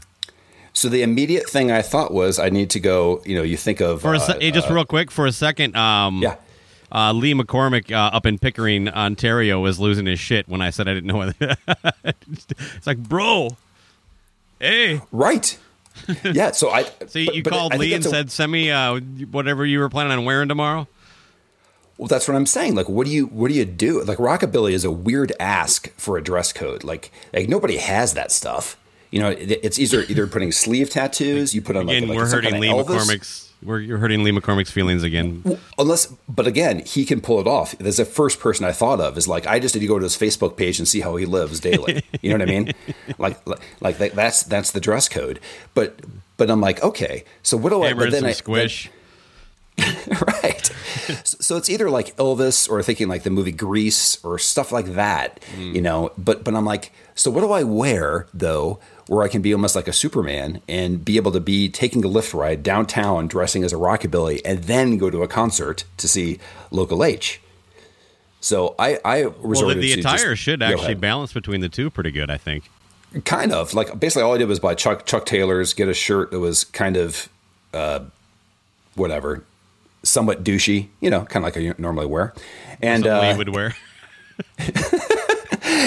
So 0.73 0.87
the 0.87 1.01
immediate 1.01 1.49
thing 1.49 1.71
I 1.71 1.81
thought 1.81 2.13
was 2.13 2.37
I 2.37 2.49
need 2.49 2.69
to 2.71 2.79
go. 2.79 3.23
You 3.25 3.37
know, 3.37 3.41
you 3.43 3.57
think 3.57 3.79
of 3.81 4.01
For 4.01 4.13
a 4.13 4.17
uh, 4.17 4.19
se- 4.19 4.37
hey, 4.39 4.51
just 4.51 4.69
uh, 4.69 4.73
real 4.75 4.85
quick, 4.85 5.09
for 5.09 5.25
a 5.25 5.31
second, 5.31 5.75
um, 5.75 6.21
yeah. 6.21 6.35
uh, 6.91 7.11
Lee 7.11 7.33
McCormick 7.33 7.91
uh, 7.91 8.15
up 8.15 8.25
in 8.27 8.37
Pickering, 8.37 8.87
Ontario, 8.89 9.59
was 9.59 9.79
losing 9.79 10.05
his 10.05 10.19
shit 10.19 10.47
when 10.47 10.61
I 10.61 10.69
said 10.69 10.87
I 10.87 10.93
didn't 10.93 11.07
know. 11.07 11.31
It's 12.05 12.85
like, 12.87 12.97
bro, 12.99 13.57
hey. 14.59 15.01
Right. 15.11 15.57
Yeah. 16.23 16.51
So 16.51 16.69
I. 16.69 16.83
So 17.07 17.19
you, 17.19 17.25
but- 17.27 17.35
you 17.35 17.43
but 17.43 17.49
called 17.53 17.73
I 17.73 17.77
Lee 17.77 17.93
and 17.93 18.05
a- 18.05 18.09
said, 18.09 18.31
"Send 18.31 18.51
me 18.51 18.71
uh, 18.71 18.99
whatever 19.31 19.65
you 19.65 19.79
were 19.79 19.89
planning 19.89 20.11
on 20.11 20.25
wearing 20.25 20.47
tomorrow." 20.49 20.87
Well, 21.97 22.07
that's 22.09 22.27
what 22.27 22.35
I'm 22.35 22.45
saying. 22.45 22.75
Like, 22.75 22.89
what 22.89 23.05
do 23.05 23.11
you 23.13 23.27
what 23.27 23.47
do 23.47 23.53
you 23.53 23.63
do? 23.65 24.03
Like, 24.03 24.17
rockabilly 24.17 24.73
is 24.73 24.83
a 24.83 24.91
weird 24.91 25.31
ask 25.39 25.89
for 25.97 26.17
a 26.17 26.21
dress 26.23 26.51
code. 26.51 26.83
Like, 26.83 27.11
like 27.33 27.47
nobody 27.47 27.77
has 27.77 28.13
that 28.15 28.31
stuff. 28.31 28.77
You 29.11 29.19
know, 29.21 29.29
it, 29.29 29.59
it's 29.63 29.79
either 29.79 30.01
either 30.03 30.27
putting 30.27 30.51
sleeve 30.63 30.89
tattoos. 30.89 31.55
You 31.55 31.61
put 31.61 31.77
on 31.77 31.87
like, 31.87 31.97
Again, 31.97 32.09
like 32.09 32.17
we're 32.17 32.29
hurting 32.29 32.59
Lee 32.59 32.67
Elvis. 32.67 32.85
McCormick's. 32.85 33.44
We're 33.63 33.79
you're 33.79 33.97
hurting 33.97 34.23
Lee 34.23 34.31
McCormick's 34.31 34.71
feelings 34.71 35.03
again. 35.03 35.59
Unless, 35.77 36.07
but 36.29 36.45
again, 36.45 36.79
he 36.85 37.05
can 37.05 37.19
pull 37.21 37.39
it 37.39 37.47
off. 37.47 37.77
There's 37.77 37.97
the 37.97 38.05
first 38.05 38.39
person 38.39 38.65
I 38.65 38.71
thought 38.71 38.99
of 38.99 39.17
is 39.17 39.27
like 39.27 39.47
I 39.47 39.59
just 39.59 39.75
need 39.75 39.81
to 39.81 39.87
go 39.87 39.97
to 39.97 40.03
his 40.03 40.15
Facebook 40.17 40.55
page 40.57 40.77
and 40.79 40.87
see 40.87 41.01
how 41.01 41.15
he 41.15 41.25
lives 41.25 41.59
daily. 41.59 42.03
You 42.21 42.31
know 42.31 42.43
what 42.43 42.49
I 42.49 42.51
mean? 42.51 42.71
Like, 43.19 43.47
like, 43.81 43.99
like 43.99 44.13
that's 44.13 44.43
that's 44.43 44.71
the 44.71 44.79
dress 44.79 45.07
code. 45.07 45.39
But 45.73 45.99
but 46.37 46.49
I'm 46.49 46.61
like, 46.61 46.83
okay, 46.83 47.23
so 47.43 47.55
what 47.57 47.69
do 47.69 47.83
I? 47.83 47.93
But 47.93 48.11
then 48.11 48.25
I 48.25 48.31
squish. 48.31 48.89
right. 50.27 50.71
So- 51.23 51.37
so 51.39 51.57
it's 51.57 51.69
either 51.69 51.89
like 51.89 52.15
Elvis 52.15 52.67
or 52.69 52.81
thinking 52.81 53.07
like 53.07 53.23
the 53.23 53.29
movie 53.29 53.51
Grease 53.51 54.23
or 54.23 54.39
stuff 54.39 54.71
like 54.71 54.93
that, 54.95 55.39
Mm. 55.55 55.75
you 55.75 55.81
know. 55.81 56.11
But 56.17 56.43
but 56.43 56.55
I'm 56.55 56.65
like, 56.65 56.91
so 57.13 57.29
what 57.29 57.41
do 57.41 57.51
I 57.51 57.63
wear 57.63 58.25
though, 58.33 58.79
where 59.07 59.21
I 59.23 59.27
can 59.27 59.41
be 59.43 59.53
almost 59.53 59.75
like 59.75 59.87
a 59.87 59.93
Superman 59.93 60.61
and 60.67 61.03
be 61.05 61.17
able 61.17 61.31
to 61.33 61.39
be 61.39 61.69
taking 61.69 62.03
a 62.03 62.07
Lyft 62.07 62.33
ride 62.33 62.63
downtown, 62.63 63.27
dressing 63.27 63.63
as 63.63 63.71
a 63.73 63.75
rockabilly, 63.75 64.41
and 64.43 64.63
then 64.63 64.97
go 64.97 65.09
to 65.11 65.21
a 65.21 65.27
concert 65.27 65.83
to 65.97 66.07
see 66.07 66.39
Local 66.71 67.03
H. 67.03 67.39
So 68.39 68.73
I 68.79 68.99
I 69.05 69.23
well, 69.25 69.31
the, 69.41 69.47
resorted 69.47 69.83
the 69.83 69.95
to 69.95 70.01
just- 70.01 70.15
attire 70.23 70.35
should 70.35 70.63
actually 70.63 70.85
ahead. 70.85 71.01
balance 71.01 71.33
between 71.33 71.61
the 71.61 71.69
two 71.69 71.89
pretty 71.91 72.11
good. 72.11 72.29
I 72.31 72.37
think. 72.37 72.63
kind 73.25 73.51
of 73.51 73.73
like 73.75 73.99
basically 73.99 74.23
all 74.23 74.33
I 74.33 74.37
did 74.39 74.47
was 74.47 74.59
buy 74.59 74.73
Chuck 74.75 75.05
Chuck 75.05 75.25
Taylor's, 75.25 75.73
get 75.73 75.87
a 75.89 75.93
shirt 75.93 76.31
that 76.31 76.39
was 76.39 76.63
kind 76.63 76.97
of 76.97 77.29
uh, 77.73 77.99
whatever, 78.95 79.43
somewhat 80.15 80.43
douchey, 80.43 80.87
you 80.99 81.09
know, 81.11 81.25
kind 81.25 81.45
of 81.45 81.53
like 81.55 81.57
I 81.63 81.79
normally 81.79 82.07
wear, 82.07 82.33
and 82.81 83.05
uh, 83.05 83.35
would 83.37 83.49
wear. 83.49 83.75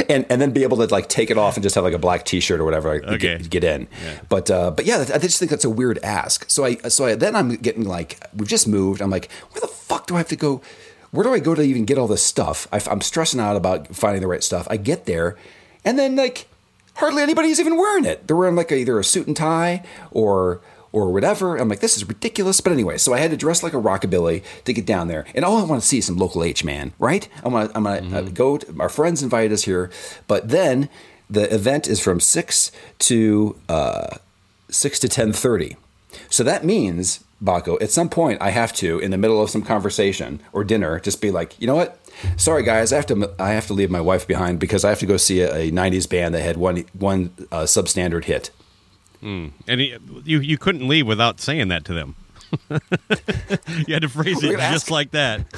and 0.08 0.24
and 0.30 0.40
then 0.40 0.52
be 0.52 0.62
able 0.62 0.76
to 0.78 0.86
like 0.86 1.08
take 1.08 1.30
it 1.30 1.38
off 1.38 1.56
and 1.56 1.62
just 1.62 1.74
have 1.74 1.84
like 1.84 1.94
a 1.94 1.98
black 1.98 2.24
T-shirt 2.24 2.60
or 2.60 2.64
whatever 2.64 2.90
I 2.90 2.96
Okay. 3.14 3.38
get, 3.38 3.50
get 3.50 3.64
in. 3.64 3.88
But 4.28 4.50
uh, 4.50 4.70
but 4.70 4.84
yeah, 4.84 5.04
I 5.12 5.18
just 5.18 5.38
think 5.38 5.50
that's 5.50 5.64
a 5.64 5.70
weird 5.70 5.98
ask. 6.02 6.48
So 6.48 6.64
I 6.64 6.76
so 6.88 7.06
I, 7.06 7.14
then 7.14 7.34
I'm 7.34 7.56
getting 7.56 7.84
like 7.84 8.18
we've 8.36 8.48
just 8.48 8.68
moved. 8.68 9.00
I'm 9.02 9.10
like, 9.10 9.30
where 9.50 9.60
the 9.60 9.66
fuck 9.66 10.06
do 10.06 10.14
I 10.14 10.18
have 10.18 10.28
to 10.28 10.36
go? 10.36 10.62
where 11.10 11.24
do 11.24 11.32
I 11.32 11.38
go 11.38 11.54
to 11.54 11.62
even 11.62 11.86
get 11.86 11.96
all 11.96 12.06
this 12.06 12.22
stuff? 12.22 12.68
I, 12.70 12.80
am 12.90 13.00
stressing 13.00 13.40
out 13.40 13.56
about 13.56 13.94
finding 13.96 14.20
the 14.20 14.28
right 14.28 14.44
stuff. 14.44 14.66
I 14.70 14.76
get 14.76 15.06
there, 15.06 15.36
and 15.84 15.98
then 15.98 16.16
like 16.16 16.48
hardly 16.96 17.22
anybody's 17.22 17.60
even 17.60 17.76
wearing 17.76 18.04
it. 18.04 18.26
They're 18.26 18.36
wearing 18.36 18.56
like 18.56 18.70
a, 18.70 18.76
either 18.76 18.98
a 18.98 19.04
suit 19.04 19.26
and 19.26 19.36
tie 19.36 19.84
or 20.10 20.60
or 20.92 21.12
whatever. 21.12 21.56
I'm 21.56 21.68
like, 21.68 21.80
this 21.80 21.96
is 21.96 22.06
ridiculous. 22.06 22.60
But 22.60 22.72
anyway, 22.72 22.98
so 22.98 23.12
I 23.12 23.18
had 23.18 23.30
to 23.30 23.36
dress 23.36 23.62
like 23.62 23.74
a 23.74 23.80
rockabilly 23.80 24.42
to 24.64 24.72
get 24.72 24.86
down 24.86 25.08
there. 25.08 25.26
And 25.34 25.44
all 25.44 25.58
I 25.58 25.64
want 25.64 25.82
to 25.82 25.86
see 25.86 25.98
is 25.98 26.06
some 26.06 26.16
local 26.16 26.42
H 26.42 26.64
man, 26.64 26.92
right? 26.98 27.28
I'm 27.44 27.52
gonna, 27.52 27.70
I'm 27.74 27.84
gonna 27.84 27.96
uh, 27.96 28.00
mm-hmm. 28.00 28.34
go. 28.34 28.58
To, 28.58 28.80
our 28.80 28.88
friends 28.88 29.22
invited 29.22 29.52
us 29.52 29.64
here, 29.64 29.90
but 30.26 30.48
then 30.48 30.88
the 31.30 31.52
event 31.54 31.86
is 31.86 32.00
from 32.00 32.20
six 32.20 32.72
to 33.00 33.58
uh, 33.68 34.16
six 34.70 34.98
to 35.00 35.08
ten 35.08 35.32
thirty. 35.32 35.76
So 36.30 36.42
that 36.44 36.64
means, 36.64 37.22
Bakko, 37.42 37.80
at 37.82 37.90
some 37.90 38.08
point 38.08 38.40
I 38.40 38.50
have 38.50 38.72
to, 38.74 38.98
in 38.98 39.10
the 39.10 39.18
middle 39.18 39.42
of 39.42 39.50
some 39.50 39.62
conversation 39.62 40.40
or 40.52 40.64
dinner, 40.64 40.98
just 41.00 41.20
be 41.20 41.30
like, 41.30 41.60
you 41.60 41.66
know 41.66 41.74
what? 41.74 41.98
Sorry, 42.36 42.62
guys, 42.62 42.92
I 42.92 42.96
have 42.96 43.06
to. 43.06 43.34
I 43.38 43.50
have 43.50 43.66
to 43.68 43.74
leave 43.74 43.90
my 43.90 44.00
wife 44.00 44.26
behind 44.26 44.58
because 44.58 44.84
I 44.84 44.88
have 44.88 44.98
to 45.00 45.06
go 45.06 45.16
see 45.16 45.40
a, 45.40 45.54
a 45.54 45.70
'90s 45.70 46.08
band 46.08 46.34
that 46.34 46.42
had 46.42 46.56
one 46.56 46.84
one 46.92 47.32
uh, 47.52 47.62
substandard 47.62 48.24
hit. 48.24 48.50
Mm. 49.22 49.52
And 49.66 49.80
he, 49.80 49.96
you 50.24 50.40
you 50.40 50.58
couldn't 50.58 50.86
leave 50.86 51.06
without 51.06 51.40
saying 51.40 51.68
that 51.68 51.84
to 51.86 51.94
them. 51.94 52.14
you 52.70 53.94
had 53.94 54.02
to 54.02 54.08
phrase 54.08 54.42
it 54.42 54.58
just 54.58 54.90
like 54.90 55.10
that. 55.12 55.44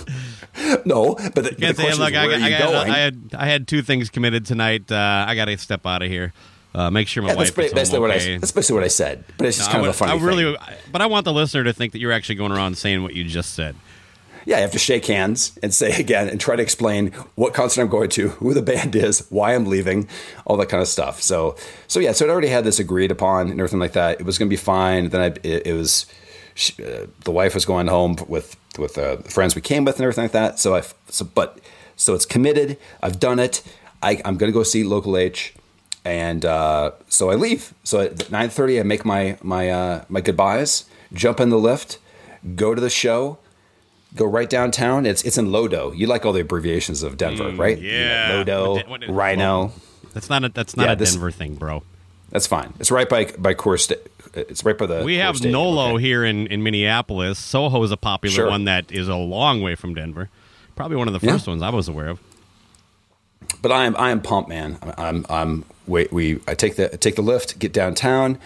No, 0.84 1.14
but 1.14 1.34
the, 1.34 1.54
the 1.56 1.74
say, 1.74 1.94
look, 1.94 2.12
I, 2.12 2.24
I, 2.24 2.34
I, 2.34 2.82
I, 2.82 2.98
had 2.98 3.30
I 3.38 3.46
had 3.46 3.68
two 3.68 3.82
things 3.82 4.10
committed 4.10 4.44
tonight. 4.44 4.90
Uh, 4.90 5.24
I 5.26 5.34
got 5.36 5.44
to 5.44 5.56
step 5.56 5.86
out 5.86 6.02
of 6.02 6.08
here. 6.08 6.32
Uh, 6.74 6.90
make 6.90 7.08
sure 7.08 7.22
my 7.22 7.30
yeah, 7.30 7.36
wife 7.36 7.54
that's 7.54 7.68
is 7.68 7.72
basically 7.72 8.00
what. 8.00 8.10
I 8.10 8.38
that's 8.38 8.52
basically 8.52 8.74
what 8.74 8.84
I 8.84 8.88
said. 8.88 9.24
But 9.38 9.46
it's 9.46 9.56
just 9.56 9.70
no, 9.70 9.74
kind 9.74 9.86
of 9.86 9.90
a 9.90 9.92
funny. 9.92 10.12
I 10.12 10.16
really, 10.16 10.44
thing. 10.44 10.76
but 10.90 11.02
I 11.02 11.06
want 11.06 11.24
the 11.24 11.32
listener 11.32 11.64
to 11.64 11.72
think 11.72 11.92
that 11.92 12.00
you're 12.00 12.12
actually 12.12 12.34
going 12.34 12.52
around 12.52 12.78
saying 12.78 13.02
what 13.02 13.14
you 13.14 13.24
just 13.24 13.54
said. 13.54 13.76
Yeah, 14.46 14.56
I 14.56 14.60
have 14.60 14.72
to 14.72 14.78
shake 14.78 15.06
hands 15.06 15.58
and 15.62 15.72
say 15.72 15.92
again 15.98 16.28
and 16.28 16.40
try 16.40 16.56
to 16.56 16.62
explain 16.62 17.08
what 17.34 17.54
concert 17.54 17.82
I'm 17.82 17.88
going 17.88 18.10
to, 18.10 18.28
who 18.28 18.54
the 18.54 18.62
band 18.62 18.96
is, 18.96 19.26
why 19.30 19.54
I'm 19.54 19.66
leaving, 19.66 20.08
all 20.44 20.56
that 20.58 20.68
kind 20.68 20.82
of 20.82 20.88
stuff. 20.88 21.20
So, 21.22 21.56
so 21.86 22.00
yeah, 22.00 22.12
so 22.12 22.24
it 22.24 22.30
already 22.30 22.48
had 22.48 22.64
this 22.64 22.78
agreed 22.78 23.10
upon 23.10 23.50
and 23.50 23.60
everything 23.60 23.80
like 23.80 23.92
that. 23.92 24.20
It 24.20 24.26
was 24.26 24.38
going 24.38 24.48
to 24.48 24.50
be 24.50 24.56
fine. 24.56 25.08
Then 25.10 25.20
I, 25.20 25.26
it, 25.46 25.66
it 25.66 25.74
was 25.74 26.06
she, 26.54 26.74
uh, 26.84 27.06
the 27.24 27.30
wife 27.30 27.54
was 27.54 27.64
going 27.64 27.86
home 27.86 28.16
with 28.28 28.56
with 28.78 28.96
uh, 28.98 29.16
friends 29.18 29.54
we 29.54 29.60
came 29.60 29.84
with 29.84 29.96
and 29.96 30.04
everything 30.04 30.24
like 30.24 30.32
that. 30.32 30.58
So 30.58 30.76
I, 30.76 30.82
so 31.08 31.24
but 31.24 31.58
so 31.96 32.14
it's 32.14 32.26
committed. 32.26 32.78
I've 33.02 33.18
done 33.20 33.38
it. 33.38 33.62
I, 34.02 34.20
I'm 34.24 34.36
going 34.36 34.50
to 34.50 34.56
go 34.56 34.62
see 34.62 34.84
local 34.84 35.16
H 35.16 35.54
and 36.04 36.44
uh, 36.44 36.92
so 37.08 37.30
I 37.30 37.34
leave. 37.34 37.74
So 37.84 38.00
at 38.00 38.30
nine 38.30 38.48
thirty, 38.48 38.80
I 38.80 38.82
make 38.82 39.04
my 39.04 39.38
my 39.42 39.70
uh, 39.70 40.04
my 40.08 40.20
goodbyes, 40.20 40.86
jump 41.12 41.40
in 41.40 41.50
the 41.50 41.56
Lyft, 41.56 41.98
go 42.56 42.74
to 42.74 42.80
the 42.80 42.90
show, 42.90 43.38
go 44.14 44.26
right 44.26 44.48
downtown. 44.48 45.06
It's 45.06 45.22
it's 45.22 45.38
in 45.38 45.48
Lodo. 45.48 45.96
You 45.96 46.06
like 46.06 46.24
all 46.24 46.32
the 46.32 46.40
abbreviations 46.40 47.02
of 47.02 47.16
Denver, 47.16 47.44
mm, 47.44 47.58
right? 47.58 47.78
Yeah, 47.78 48.38
you 48.38 48.44
know, 48.44 48.74
Lodo, 48.74 48.88
what, 48.88 48.88
what, 48.88 49.00
RiNo. 49.02 49.72
That's 50.12 50.28
not 50.28 50.44
a 50.44 50.48
that's 50.48 50.76
not 50.76 50.86
yeah, 50.86 50.92
a 50.92 50.96
this, 50.96 51.12
Denver 51.12 51.30
thing, 51.30 51.54
bro. 51.54 51.82
That's 52.30 52.46
fine. 52.46 52.72
It's 52.78 52.90
right 52.90 53.08
by 53.08 53.26
by 53.38 53.54
Coors 53.54 53.80
State. 53.80 54.06
It's 54.34 54.64
right 54.64 54.76
by 54.76 54.86
the. 54.86 55.02
We 55.04 55.16
have 55.16 55.36
Stadium, 55.36 55.52
Nolo 55.52 55.94
okay. 55.94 56.02
here 56.02 56.24
in, 56.24 56.46
in 56.46 56.62
Minneapolis. 56.62 57.38
Soho 57.38 57.82
is 57.82 57.90
a 57.90 57.96
popular 57.96 58.34
sure. 58.34 58.48
one 58.48 58.64
that 58.64 58.90
is 58.92 59.08
a 59.08 59.16
long 59.16 59.62
way 59.62 59.74
from 59.74 59.94
Denver. 59.94 60.28
Probably 60.76 60.96
one 60.96 61.08
of 61.08 61.12
the 61.12 61.20
first 61.20 61.46
yeah. 61.46 61.52
ones 61.52 61.62
I 61.62 61.70
was 61.70 61.88
aware 61.88 62.08
of. 62.08 62.20
But 63.60 63.72
I 63.72 63.84
am 63.84 63.96
I 63.96 64.10
am 64.10 64.22
pumped, 64.22 64.48
man. 64.48 64.78
I'm 64.96 65.26
I'm 65.28 65.64
wait 65.86 66.12
we 66.12 66.40
I 66.46 66.54
take 66.54 66.76
the 66.76 66.88
take 66.96 67.16
the 67.16 67.22
Lyft, 67.22 67.58
get 67.58 67.72
downtown. 67.72 68.38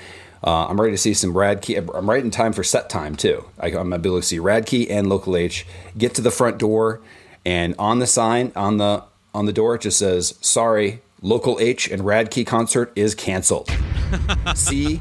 Uh, 0.47 0.67
I'm 0.69 0.79
ready 0.79 0.93
to 0.93 0.99
see 0.99 1.15
some 1.15 1.33
Radkey. 1.33 1.79
I'm 1.79 2.09
right 2.09 2.23
in 2.23 2.31
time 2.31 2.53
for 2.53 2.63
set 2.63 2.91
time 2.91 3.17
too. 3.17 3.47
I, 3.59 3.71
am 3.71 3.95
able 3.95 4.21
to 4.21 4.23
see 4.23 4.39
Radkey 4.39 4.91
and 4.91 5.09
Local 5.09 5.37
H. 5.37 5.67
Get 5.97 6.15
to 6.17 6.21
the 6.21 6.31
front 6.31 6.59
door, 6.59 7.01
and 7.47 7.75
on 7.79 7.99
the 7.99 8.07
sign 8.07 8.53
on 8.55 8.77
the 8.77 9.05
on 9.33 9.47
the 9.47 9.55
door 9.55 9.77
it 9.77 9.83
just 9.83 9.99
says, 9.99 10.35
"Sorry, 10.43 11.01
Local 11.23 11.59
H 11.61 11.91
and 11.91 12.03
Radkey 12.03 12.47
concert 12.47 12.93
is 12.95 13.15
canceled." 13.15 13.71
see, 14.55 15.01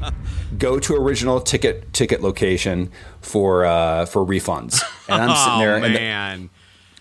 go 0.56 0.80
to 0.80 0.94
original 0.94 1.40
ticket 1.40 1.92
ticket 1.92 2.22
location 2.22 2.90
for 3.20 3.66
uh, 3.66 4.06
for 4.06 4.24
refunds. 4.24 4.82
And 5.10 5.30
I'm 5.30 5.36
sitting 5.36 5.58
there. 5.60 5.76
Oh 5.76 6.00
man 6.00 6.50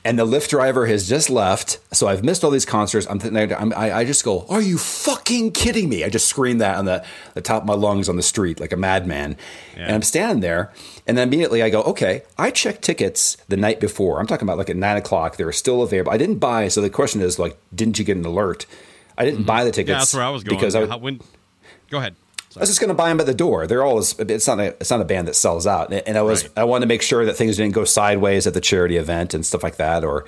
and 0.06 0.20
the 0.20 0.26
Lyft 0.26 0.50
driver 0.50 0.86
has 0.86 1.08
just 1.08 1.30
left. 1.30 1.80
So 1.96 2.08
I've 2.08 2.24
missed 2.24 2.44
all 2.44 2.52
these 2.52 2.66
concerts. 2.66 3.08
I'm, 3.10 3.22
I'm 3.36 3.74
I, 3.74 4.00
I 4.00 4.06
just 4.06 4.24
go, 4.24 4.46
"Are 4.50 4.62
you 4.62 4.78
fucking 4.78 5.52
kidding 5.52 5.90
me?" 5.90 6.04
I 6.04 6.10
just 6.10 6.28
scream 6.28 6.58
that 6.58 6.78
on 6.78 6.86
the, 6.86 7.06
the 7.34 7.42
top 7.42 7.64
of 7.64 7.68
my 7.68 7.74
lungs 7.74 8.10
on 8.10 8.16
the 8.16 8.24
street 8.24 8.60
like 8.60 8.74
a 8.74 8.78
madman, 8.78 9.38
yeah. 9.76 9.84
and 9.84 9.92
I'm 9.94 10.02
standing 10.02 10.42
there. 10.42 10.72
And 11.08 11.18
then 11.18 11.28
immediately 11.28 11.64
I 11.64 11.70
go, 11.70 11.82
"Okay." 11.84 12.24
I 12.38 12.52
checked 12.52 12.82
tickets 12.82 13.38
the 13.48 13.58
night 13.58 13.80
before. 13.80 14.20
I'm 14.20 14.28
talking 14.28 14.46
about 14.46 14.58
like 14.58 14.70
at 14.70 14.76
nine 14.76 14.98
o'clock. 14.98 15.38
They 15.38 15.46
were 15.46 15.52
still 15.52 15.82
available. 15.82 16.12
I 16.12 16.18
didn't 16.18 16.40
buy. 16.40 16.68
So 16.68 16.82
the 16.82 16.90
question 16.90 17.22
is 17.22 17.40
like, 17.40 17.58
didn't 17.74 18.00
you 18.00 18.06
get 18.06 18.18
an 18.18 18.26
alert? 18.26 18.66
I 19.18 19.26
didn't 19.26 19.40
mm-hmm. 19.42 19.48
buy 19.48 19.64
the 19.64 19.72
tickets. 19.72 19.90
Yeah, 19.90 19.98
that's 20.00 20.14
where 20.14 20.24
I 20.24 20.30
was 20.30 20.44
going. 20.44 20.58
Because 20.58 20.76
I, 20.76 20.84
when, 20.96 21.22
go 21.90 22.00
ahead. 22.00 22.16
I 22.56 22.60
was 22.62 22.70
just 22.70 22.80
going 22.80 22.90
to 22.90 22.94
buy 22.94 23.10
them 23.10 23.20
at 23.20 23.26
the 23.26 23.34
door. 23.34 23.68
They're 23.68 23.84
always 23.84 24.18
it's 24.20 24.48
not 24.48 24.60
a 24.60 24.68
it's 24.80 24.92
not 24.92 25.02
a 25.02 25.06
band 25.06 25.28
that 25.28 25.36
sells 25.36 25.66
out, 25.66 25.92
and 25.92 26.18
I 26.18 26.22
was 26.22 26.44
right. 26.44 26.52
I 26.58 26.64
wanted 26.66 26.86
to 26.86 26.88
make 26.88 27.02
sure 27.02 27.26
that 27.26 27.36
things 27.36 27.58
didn't 27.58 27.74
go 27.74 27.86
sideways 27.86 28.46
at 28.48 28.54
the 28.54 28.62
charity 28.62 28.98
event 28.98 29.34
and 29.34 29.46
stuff 29.46 29.64
like 29.64 29.78
that, 29.78 30.04
or 30.04 30.26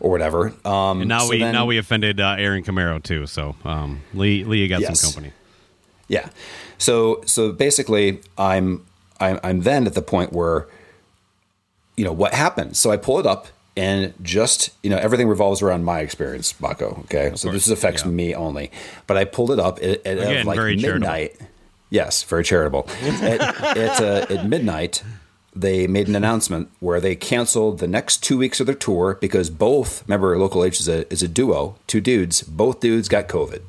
or 0.00 0.10
whatever. 0.10 0.52
Um, 0.64 1.00
and 1.00 1.08
now 1.08 1.20
so 1.20 1.30
we 1.30 1.38
then, 1.38 1.52
now 1.52 1.66
we 1.66 1.78
offended 1.78 2.20
uh, 2.20 2.36
Aaron 2.38 2.62
Camaro 2.62 3.02
too. 3.02 3.26
So 3.26 3.56
um, 3.64 4.02
Lee 4.14 4.44
Lee 4.44 4.68
got 4.68 4.80
yes. 4.80 5.00
some 5.00 5.12
company. 5.12 5.32
Yeah. 6.08 6.28
So 6.78 7.22
so 7.26 7.52
basically, 7.52 8.20
I'm 8.38 8.84
I'm 9.18 9.40
I'm 9.42 9.60
then 9.62 9.86
at 9.86 9.94
the 9.94 10.02
point 10.02 10.32
where 10.32 10.68
you 11.96 12.04
know 12.04 12.12
what 12.12 12.34
happened. 12.34 12.76
So 12.76 12.90
I 12.90 12.96
pull 12.96 13.18
it 13.18 13.26
up 13.26 13.48
and 13.76 14.14
just 14.22 14.70
you 14.82 14.90
know 14.90 14.98
everything 14.98 15.28
revolves 15.28 15.62
around 15.62 15.84
my 15.84 16.00
experience, 16.00 16.52
Bakko. 16.52 17.00
Okay, 17.04 17.28
of 17.28 17.38
so 17.38 17.48
course. 17.48 17.64
this 17.64 17.70
affects 17.70 18.04
yeah. 18.04 18.10
me 18.10 18.34
only. 18.34 18.70
But 19.06 19.16
I 19.16 19.24
pulled 19.24 19.50
it 19.50 19.58
up 19.58 19.78
at, 19.78 20.06
at 20.06 20.18
Again, 20.18 20.46
like 20.46 20.58
midnight. 20.58 20.80
Charitable. 20.80 21.46
Yes, 21.90 22.22
very 22.22 22.44
charitable. 22.44 22.88
at 23.02 23.40
at, 23.76 24.00
uh, 24.00 24.26
at 24.28 24.48
midnight, 24.48 25.02
they 25.54 25.86
made 25.86 26.08
an 26.08 26.16
announcement 26.16 26.70
where 26.80 27.00
they 27.00 27.16
canceled 27.16 27.78
the 27.78 27.88
next 27.88 28.22
two 28.22 28.36
weeks 28.36 28.60
of 28.60 28.66
their 28.66 28.74
tour 28.74 29.16
because 29.20 29.50
both 29.50 30.06
remember 30.06 30.38
local 30.38 30.64
H 30.64 30.80
is 30.80 30.88
a 30.88 31.10
is 31.12 31.22
a 31.22 31.28
duo, 31.28 31.76
two 31.86 32.00
dudes. 32.00 32.42
Both 32.42 32.80
dudes 32.80 33.08
got 33.08 33.28
COVID. 33.28 33.62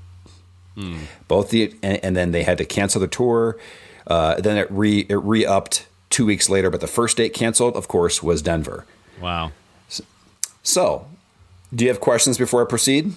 Hmm. 0.76 0.98
Both 1.28 1.50
the 1.50 1.74
and, 1.82 2.04
and, 2.04 2.16
then 2.16 2.32
they 2.32 2.44
had 2.44 2.58
to 2.60 2.66
cancel 2.66 3.02
the 3.02 3.08
tour. 3.08 3.58
Uh, 4.06 4.40
then 4.40 4.58
it 4.58 4.68
re 4.70 5.06
it 5.10 5.16
re 5.16 5.46
upped 5.46 5.88
two 6.10 6.26
weeks 6.26 6.50
later, 6.50 6.70
but 6.70 6.82
the 6.82 6.88
first 6.88 7.18
date 7.18 7.34
canceled, 7.34 7.76
of 7.76 7.88
course, 7.88 8.22
was 8.22 8.42
Denver. 8.42 8.86
Wow. 9.20 9.52
So, 9.90 10.04
so 10.62 11.08
do 11.74 11.84
you 11.84 11.90
have 11.90 12.00
questions 12.00 12.38
before 12.38 12.62
I 12.62 12.70
proceed? 12.70 13.14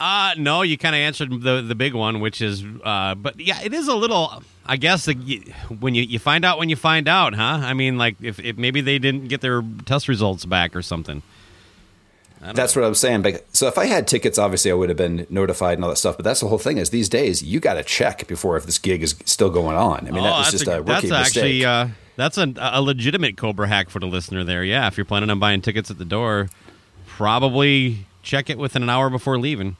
Uh 0.00 0.32
no, 0.38 0.62
you 0.62 0.78
kind 0.78 0.94
of 0.94 1.00
answered 1.00 1.42
the 1.42 1.60
the 1.60 1.74
big 1.74 1.92
one, 1.92 2.20
which 2.20 2.40
is, 2.40 2.64
uh, 2.84 3.14
but 3.14 3.38
yeah, 3.38 3.60
it 3.62 3.74
is 3.74 3.86
a 3.86 3.94
little. 3.94 4.42
I 4.64 4.78
guess 4.78 5.06
when 5.06 5.94
you 5.94 6.04
you 6.04 6.18
find 6.18 6.42
out 6.42 6.58
when 6.58 6.70
you 6.70 6.76
find 6.76 7.06
out, 7.06 7.34
huh? 7.34 7.60
I 7.62 7.74
mean, 7.74 7.98
like 7.98 8.16
if, 8.22 8.38
if 8.38 8.56
maybe 8.56 8.80
they 8.80 8.98
didn't 8.98 9.28
get 9.28 9.42
their 9.42 9.62
test 9.84 10.08
results 10.08 10.46
back 10.46 10.74
or 10.74 10.80
something. 10.80 11.22
That's 12.40 12.74
know. 12.74 12.80
what 12.80 12.88
I'm 12.88 12.94
saying. 12.94 13.20
But 13.20 13.44
so 13.54 13.66
if 13.66 13.76
I 13.76 13.84
had 13.84 14.08
tickets, 14.08 14.38
obviously 14.38 14.70
I 14.70 14.74
would 14.74 14.88
have 14.88 14.96
been 14.96 15.26
notified 15.28 15.76
and 15.76 15.84
all 15.84 15.90
that 15.90 15.96
stuff. 15.96 16.16
But 16.16 16.24
that's 16.24 16.40
the 16.40 16.48
whole 16.48 16.56
thing. 16.56 16.78
Is 16.78 16.88
these 16.88 17.10
days 17.10 17.42
you 17.42 17.60
got 17.60 17.74
to 17.74 17.82
check 17.82 18.26
before 18.26 18.56
if 18.56 18.64
this 18.64 18.78
gig 18.78 19.02
is 19.02 19.14
still 19.26 19.50
going 19.50 19.76
on. 19.76 20.08
I 20.08 20.10
mean, 20.12 20.20
oh, 20.20 20.22
that 20.22 20.38
was 20.38 20.50
just 20.50 20.66
a, 20.66 20.76
a 20.76 20.80
rookie 20.80 21.08
that's 21.08 21.34
mistake. 21.34 21.62
actually 21.62 21.64
uh, 21.66 21.88
that's 22.16 22.38
a, 22.38 22.54
a 22.56 22.80
legitimate 22.80 23.36
Cobra 23.36 23.68
hack 23.68 23.90
for 23.90 23.98
the 23.98 24.06
listener 24.06 24.44
there. 24.44 24.64
Yeah, 24.64 24.86
if 24.86 24.96
you're 24.96 25.04
planning 25.04 25.28
on 25.28 25.38
buying 25.38 25.60
tickets 25.60 25.90
at 25.90 25.98
the 25.98 26.06
door, 26.06 26.48
probably 27.06 28.06
check 28.22 28.48
it 28.48 28.56
within 28.56 28.82
an 28.82 28.88
hour 28.88 29.10
before 29.10 29.38
leaving 29.38 29.76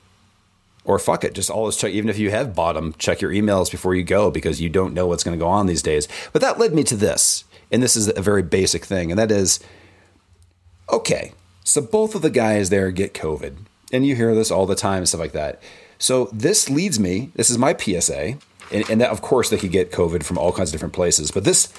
or 0.84 0.98
fuck 0.98 1.24
it, 1.24 1.34
just 1.34 1.50
always 1.50 1.76
check. 1.76 1.92
Even 1.92 2.08
if 2.08 2.18
you 2.18 2.30
have 2.30 2.54
bottom, 2.54 2.94
check 2.98 3.20
your 3.20 3.30
emails 3.30 3.70
before 3.70 3.94
you 3.94 4.02
go 4.02 4.30
because 4.30 4.60
you 4.60 4.68
don't 4.68 4.94
know 4.94 5.06
what's 5.06 5.24
going 5.24 5.38
to 5.38 5.42
go 5.42 5.48
on 5.48 5.66
these 5.66 5.82
days. 5.82 6.08
But 6.32 6.42
that 6.42 6.58
led 6.58 6.72
me 6.72 6.84
to 6.84 6.96
this, 6.96 7.44
and 7.70 7.82
this 7.82 7.96
is 7.96 8.08
a 8.08 8.22
very 8.22 8.42
basic 8.42 8.84
thing, 8.84 9.10
and 9.10 9.18
that 9.18 9.30
is, 9.30 9.60
okay, 10.90 11.32
so 11.64 11.80
both 11.80 12.14
of 12.14 12.22
the 12.22 12.30
guys 12.30 12.70
there 12.70 12.90
get 12.90 13.14
COVID, 13.14 13.56
and 13.92 14.06
you 14.06 14.16
hear 14.16 14.34
this 14.34 14.50
all 14.50 14.66
the 14.66 14.74
time 14.74 14.98
and 14.98 15.08
stuff 15.08 15.20
like 15.20 15.32
that. 15.32 15.62
So 15.98 16.30
this 16.32 16.70
leads 16.70 16.98
me. 16.98 17.30
This 17.34 17.50
is 17.50 17.58
my 17.58 17.76
PSA, 17.76 18.38
and, 18.72 18.90
and 18.90 19.00
that 19.00 19.10
of 19.10 19.20
course 19.20 19.50
they 19.50 19.58
could 19.58 19.72
get 19.72 19.92
COVID 19.92 20.24
from 20.24 20.38
all 20.38 20.52
kinds 20.52 20.70
of 20.70 20.72
different 20.72 20.94
places. 20.94 21.30
But 21.30 21.44
this, 21.44 21.72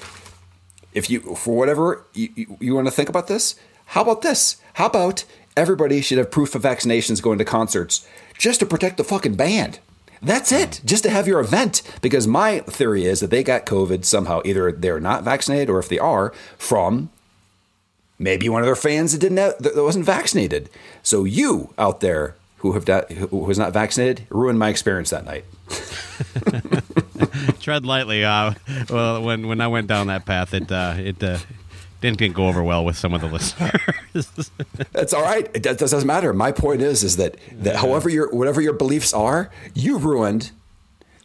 if 0.94 1.10
you 1.10 1.34
for 1.34 1.56
whatever 1.56 2.04
you, 2.14 2.28
you, 2.34 2.56
you 2.60 2.74
want 2.74 2.86
to 2.86 2.92
think 2.92 3.08
about 3.08 3.26
this, 3.26 3.56
how 3.86 4.02
about 4.02 4.22
this? 4.22 4.56
How 4.74 4.86
about 4.86 5.24
everybody 5.56 6.00
should 6.00 6.18
have 6.18 6.30
proof 6.30 6.54
of 6.54 6.62
vaccinations 6.62 7.20
going 7.20 7.38
to 7.38 7.44
concerts? 7.44 8.06
Just 8.42 8.58
to 8.58 8.66
protect 8.66 8.96
the 8.96 9.04
fucking 9.04 9.36
band. 9.36 9.78
That's 10.20 10.50
it, 10.50 10.80
just 10.84 11.04
to 11.04 11.10
have 11.10 11.28
your 11.28 11.38
event. 11.38 11.80
Because 12.00 12.26
my 12.26 12.58
theory 12.60 13.04
is 13.04 13.20
that 13.20 13.30
they 13.30 13.44
got 13.44 13.66
COVID 13.66 14.04
somehow. 14.04 14.42
Either 14.44 14.72
they're 14.72 14.98
not 14.98 15.22
vaccinated, 15.22 15.70
or 15.70 15.78
if 15.78 15.88
they 15.88 16.00
are, 16.00 16.32
from 16.58 17.10
maybe 18.18 18.48
one 18.48 18.60
of 18.60 18.66
their 18.66 18.74
fans 18.74 19.12
that 19.12 19.20
didn't 19.20 19.38
have, 19.38 19.58
that 19.58 19.76
wasn't 19.76 20.04
vaccinated. 20.04 20.68
So 21.04 21.22
you 21.22 21.72
out 21.78 22.00
there 22.00 22.34
who 22.58 22.72
have 22.72 22.88
not, 22.88 23.12
who 23.12 23.36
was 23.36 23.60
not 23.60 23.72
vaccinated 23.72 24.26
ruined 24.28 24.58
my 24.58 24.70
experience 24.70 25.10
that 25.10 25.24
night. 25.24 25.44
Tread 27.60 27.86
lightly. 27.86 28.24
Uh, 28.24 28.54
well, 28.90 29.22
when 29.22 29.46
when 29.46 29.60
I 29.60 29.68
went 29.68 29.86
down 29.86 30.08
that 30.08 30.26
path, 30.26 30.52
it 30.52 30.70
uh, 30.70 30.96
it 30.98 31.22
uh, 31.22 31.38
didn't 32.02 32.34
go 32.34 32.48
over 32.48 32.62
well 32.62 32.84
with 32.84 32.98
some 32.98 33.14
of 33.14 33.20
the 33.20 33.28
listeners. 33.28 34.50
That's 34.92 35.14
all 35.14 35.22
right. 35.22 35.48
It 35.54 35.62
does, 35.62 35.76
doesn't 35.76 36.06
matter. 36.06 36.32
My 36.32 36.52
point 36.52 36.82
is, 36.82 37.02
is 37.02 37.16
that 37.16 37.36
that 37.52 37.76
however 37.76 38.10
your 38.10 38.30
whatever 38.30 38.60
your 38.60 38.74
beliefs 38.74 39.14
are, 39.14 39.50
you 39.74 39.98
ruined 39.98 40.50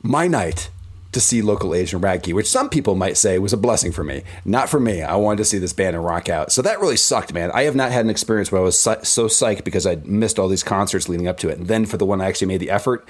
my 0.01 0.27
night 0.27 0.69
to 1.11 1.21
see 1.21 1.41
local 1.41 1.73
H 1.73 1.93
and 1.93 2.03
Radkey, 2.03 2.33
which 2.33 2.47
some 2.47 2.69
people 2.69 2.93
might 2.93 3.17
say 3.17 3.39
was 3.39 3.53
a 3.53 3.57
blessing 3.57 3.91
for 3.91 4.03
me. 4.03 4.23
Not 4.45 4.69
for 4.69 4.79
me. 4.79 5.01
I 5.01 5.15
wanted 5.15 5.37
to 5.37 5.45
see 5.45 5.57
this 5.57 5.73
band 5.73 5.95
and 5.95 6.05
rock 6.05 6.29
out. 6.29 6.51
So 6.51 6.61
that 6.61 6.79
really 6.79 6.97
sucked, 6.97 7.33
man. 7.33 7.49
I 7.53 7.63
have 7.63 7.75
not 7.75 7.91
had 7.91 8.05
an 8.05 8.11
experience 8.11 8.51
where 8.51 8.61
I 8.61 8.63
was 8.63 8.79
so, 8.79 8.99
so 9.03 9.25
psyched 9.25 9.63
because 9.63 9.87
I 9.87 9.95
missed 10.05 10.37
all 10.37 10.47
these 10.47 10.63
concerts 10.63 11.09
leading 11.09 11.27
up 11.27 11.37
to 11.39 11.49
it, 11.49 11.57
and 11.57 11.67
then 11.67 11.85
for 11.85 11.97
the 11.97 12.05
one 12.05 12.21
I 12.21 12.27
actually 12.27 12.47
made 12.47 12.59
the 12.59 12.69
effort. 12.69 13.07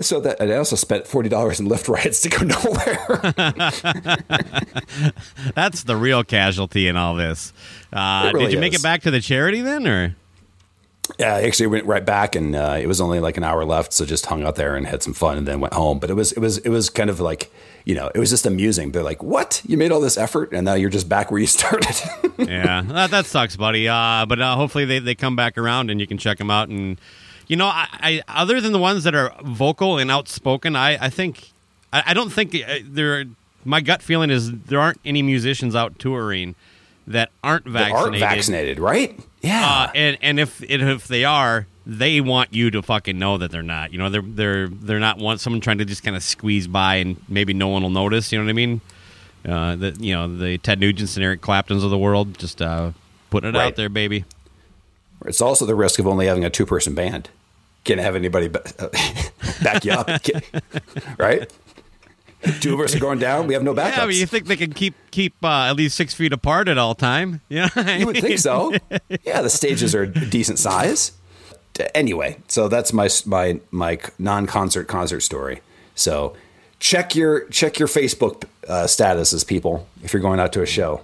So 0.00 0.18
that 0.20 0.40
and 0.40 0.52
I 0.52 0.56
also 0.56 0.74
spent 0.76 1.06
forty 1.06 1.28
dollars 1.28 1.60
in 1.60 1.68
Lyft 1.68 1.88
rides 1.88 2.20
to 2.22 2.28
go 2.28 2.44
nowhere. 2.44 3.32
That's 5.54 5.84
the 5.84 5.96
real 5.96 6.24
casualty 6.24 6.88
in 6.88 6.96
all 6.96 7.14
this. 7.14 7.52
Uh, 7.92 8.30
really 8.34 8.46
did 8.46 8.54
you 8.54 8.60
make 8.60 8.74
it 8.74 8.82
back 8.82 9.02
to 9.02 9.10
the 9.12 9.20
charity 9.20 9.60
then, 9.60 9.86
or? 9.86 10.16
Yeah, 11.18 11.34
I 11.34 11.42
actually 11.42 11.66
went 11.66 11.84
right 11.84 12.04
back, 12.04 12.34
and 12.34 12.56
uh, 12.56 12.78
it 12.80 12.86
was 12.86 13.00
only 13.00 13.20
like 13.20 13.36
an 13.36 13.44
hour 13.44 13.64
left, 13.64 13.92
so 13.92 14.06
just 14.06 14.26
hung 14.26 14.42
out 14.42 14.56
there 14.56 14.74
and 14.74 14.86
had 14.86 15.02
some 15.02 15.12
fun, 15.12 15.36
and 15.36 15.46
then 15.46 15.60
went 15.60 15.74
home. 15.74 15.98
But 15.98 16.10
it 16.10 16.14
was 16.14 16.32
it 16.32 16.40
was 16.40 16.58
it 16.58 16.70
was 16.70 16.88
kind 16.88 17.10
of 17.10 17.20
like 17.20 17.52
you 17.84 17.94
know 17.94 18.10
it 18.14 18.18
was 18.18 18.30
just 18.30 18.46
amusing. 18.46 18.92
They're 18.92 19.02
like, 19.02 19.22
"What? 19.22 19.60
You 19.66 19.76
made 19.76 19.92
all 19.92 20.00
this 20.00 20.16
effort, 20.16 20.52
and 20.52 20.64
now 20.64 20.74
you're 20.74 20.90
just 20.90 21.08
back 21.08 21.30
where 21.30 21.40
you 21.40 21.46
started." 21.58 21.94
yeah, 22.38 22.82
that, 22.82 23.10
that 23.10 23.26
sucks, 23.26 23.54
buddy. 23.56 23.86
Uh, 23.86 24.24
but 24.26 24.40
uh, 24.40 24.56
hopefully 24.56 24.86
they, 24.86 24.98
they 24.98 25.14
come 25.14 25.36
back 25.36 25.58
around 25.58 25.90
and 25.90 26.00
you 26.00 26.06
can 26.06 26.18
check 26.18 26.38
them 26.38 26.50
out. 26.50 26.68
And 26.68 26.98
you 27.46 27.56
know, 27.56 27.66
I, 27.66 27.86
I 28.00 28.22
other 28.28 28.60
than 28.60 28.72
the 28.72 28.78
ones 28.78 29.04
that 29.04 29.14
are 29.14 29.34
vocal 29.42 29.98
and 29.98 30.10
outspoken, 30.10 30.76
I, 30.76 31.04
I 31.06 31.10
think 31.10 31.50
I, 31.92 32.02
I 32.06 32.14
don't 32.14 32.30
think 32.30 32.54
uh, 32.54 32.78
there. 32.84 33.24
My 33.66 33.80
gut 33.80 34.02
feeling 34.02 34.30
is 34.30 34.52
there 34.52 34.78
aren't 34.80 35.00
any 35.06 35.22
musicians 35.22 35.74
out 35.74 35.98
touring 35.98 36.54
that 37.06 37.30
aren't 37.42 37.66
vaccinated. 37.66 37.96
aren't 38.02 38.18
vaccinated, 38.18 38.78
right? 38.78 39.18
Yeah. 39.40 39.66
Uh, 39.66 39.90
and 39.94 40.18
and 40.20 40.38
if 40.40 40.62
if 40.62 41.06
they 41.08 41.24
are, 41.24 41.66
they 41.86 42.20
want 42.20 42.52
you 42.52 42.70
to 42.70 42.82
fucking 42.82 43.18
know 43.18 43.38
that 43.38 43.50
they're 43.50 43.62
not. 43.62 43.92
You 43.92 43.98
know, 43.98 44.10
they're 44.10 44.22
they're 44.22 44.68
they're 44.68 45.00
not 45.00 45.18
want 45.18 45.40
someone 45.40 45.60
trying 45.60 45.78
to 45.78 45.84
just 45.86 46.02
kind 46.02 46.14
of 46.16 46.22
squeeze 46.22 46.66
by 46.66 46.96
and 46.96 47.16
maybe 47.28 47.54
no 47.54 47.68
one 47.68 47.82
will 47.82 47.90
notice. 47.90 48.32
You 48.32 48.38
know 48.38 48.44
what 48.44 48.50
I 48.50 48.54
mean? 48.54 48.80
Uh, 49.46 49.76
the 49.76 49.96
you 50.00 50.14
know 50.14 50.34
the 50.36 50.58
Ted 50.58 50.80
Nugents 50.80 51.16
and 51.16 51.24
Eric 51.24 51.40
Claptons 51.42 51.84
of 51.84 51.90
the 51.90 51.98
world 51.98 52.38
just 52.38 52.60
uh, 52.62 52.92
putting 53.30 53.50
it 53.50 53.54
Right. 53.58 53.66
out 53.66 53.76
there, 53.76 53.88
baby. 53.88 54.24
It's 55.24 55.40
also 55.40 55.66
the 55.66 55.74
risk 55.74 55.98
of 55.98 56.06
only 56.06 56.26
having 56.26 56.44
a 56.44 56.50
two 56.50 56.66
person 56.66 56.94
band. 56.94 57.30
Can't 57.84 58.00
have 58.00 58.16
anybody 58.16 58.48
back 59.62 59.84
you 59.84 59.92
up, 59.92 60.08
right? 61.18 61.50
Two 62.60 62.74
of 62.74 62.80
us 62.80 62.94
are 62.94 62.98
going 62.98 63.18
down. 63.18 63.46
We 63.46 63.54
have 63.54 63.62
no 63.62 63.74
backups. 63.74 63.96
Yeah, 63.96 64.04
but 64.06 64.14
you 64.14 64.26
think 64.26 64.46
they 64.46 64.56
can 64.56 64.72
keep 64.72 64.94
keep 65.10 65.34
uh, 65.42 65.66
at 65.68 65.72
least 65.76 65.96
six 65.96 66.12
feet 66.14 66.32
apart 66.32 66.68
at 66.68 66.78
all 66.78 66.94
time? 66.94 67.40
Yeah, 67.48 67.68
You 67.96 68.06
would 68.06 68.18
think 68.20 68.38
so. 68.38 68.74
Yeah, 69.24 69.40
the 69.42 69.50
stages 69.50 69.94
are 69.94 70.06
decent 70.06 70.58
size. 70.58 71.12
Anyway, 71.94 72.36
so 72.48 72.68
that's 72.68 72.92
my 72.92 73.08
my 73.26 73.60
my 73.70 73.98
non-concert 74.18 74.88
concert 74.88 75.20
story. 75.20 75.60
So 75.94 76.36
check 76.80 77.14
your 77.14 77.46
check 77.48 77.78
your 77.78 77.88
Facebook 77.88 78.44
uh, 78.68 78.84
statuses, 78.84 79.46
people, 79.46 79.86
if 80.02 80.12
you're 80.12 80.22
going 80.22 80.40
out 80.40 80.52
to 80.54 80.62
a 80.62 80.66
show. 80.66 81.00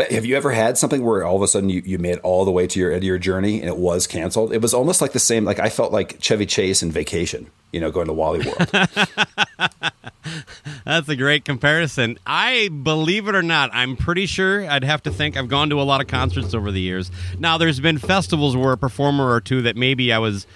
But 0.00 0.12
have 0.12 0.24
you 0.24 0.34
ever 0.34 0.50
had 0.50 0.78
something 0.78 1.04
where 1.04 1.26
all 1.26 1.36
of 1.36 1.42
a 1.42 1.46
sudden 1.46 1.68
you, 1.68 1.82
you 1.84 1.98
made 1.98 2.20
all 2.20 2.46
the 2.46 2.50
way 2.50 2.66
to 2.66 2.80
your 2.80 2.90
end 2.90 3.02
of 3.02 3.04
your 3.04 3.18
journey 3.18 3.60
and 3.60 3.68
it 3.68 3.76
was 3.76 4.06
canceled? 4.06 4.50
It 4.50 4.62
was 4.62 4.72
almost 4.72 5.02
like 5.02 5.12
the 5.12 5.18
same. 5.18 5.44
Like 5.44 5.58
I 5.58 5.68
felt 5.68 5.92
like 5.92 6.22
Chevy 6.22 6.46
Chase 6.46 6.82
in 6.82 6.90
Vacation. 6.90 7.50
You 7.70 7.80
know, 7.80 7.90
going 7.90 8.06
to 8.06 8.14
Wally 8.14 8.38
World. 8.38 8.66
That's 10.86 11.06
a 11.06 11.16
great 11.16 11.44
comparison. 11.44 12.18
I 12.26 12.68
believe 12.68 13.28
it 13.28 13.34
or 13.34 13.42
not, 13.42 13.68
I'm 13.74 13.94
pretty 13.94 14.24
sure 14.24 14.66
I'd 14.70 14.84
have 14.84 15.02
to 15.02 15.10
think 15.10 15.36
I've 15.36 15.48
gone 15.48 15.68
to 15.68 15.78
a 15.78 15.84
lot 15.84 16.00
of 16.00 16.06
concerts 16.06 16.54
over 16.54 16.72
the 16.72 16.80
years. 16.80 17.10
Now, 17.38 17.58
there's 17.58 17.78
been 17.78 17.98
festivals 17.98 18.56
where 18.56 18.72
a 18.72 18.78
performer 18.78 19.30
or 19.30 19.42
two 19.42 19.60
that 19.60 19.76
maybe 19.76 20.14
I 20.14 20.18
was 20.18 20.46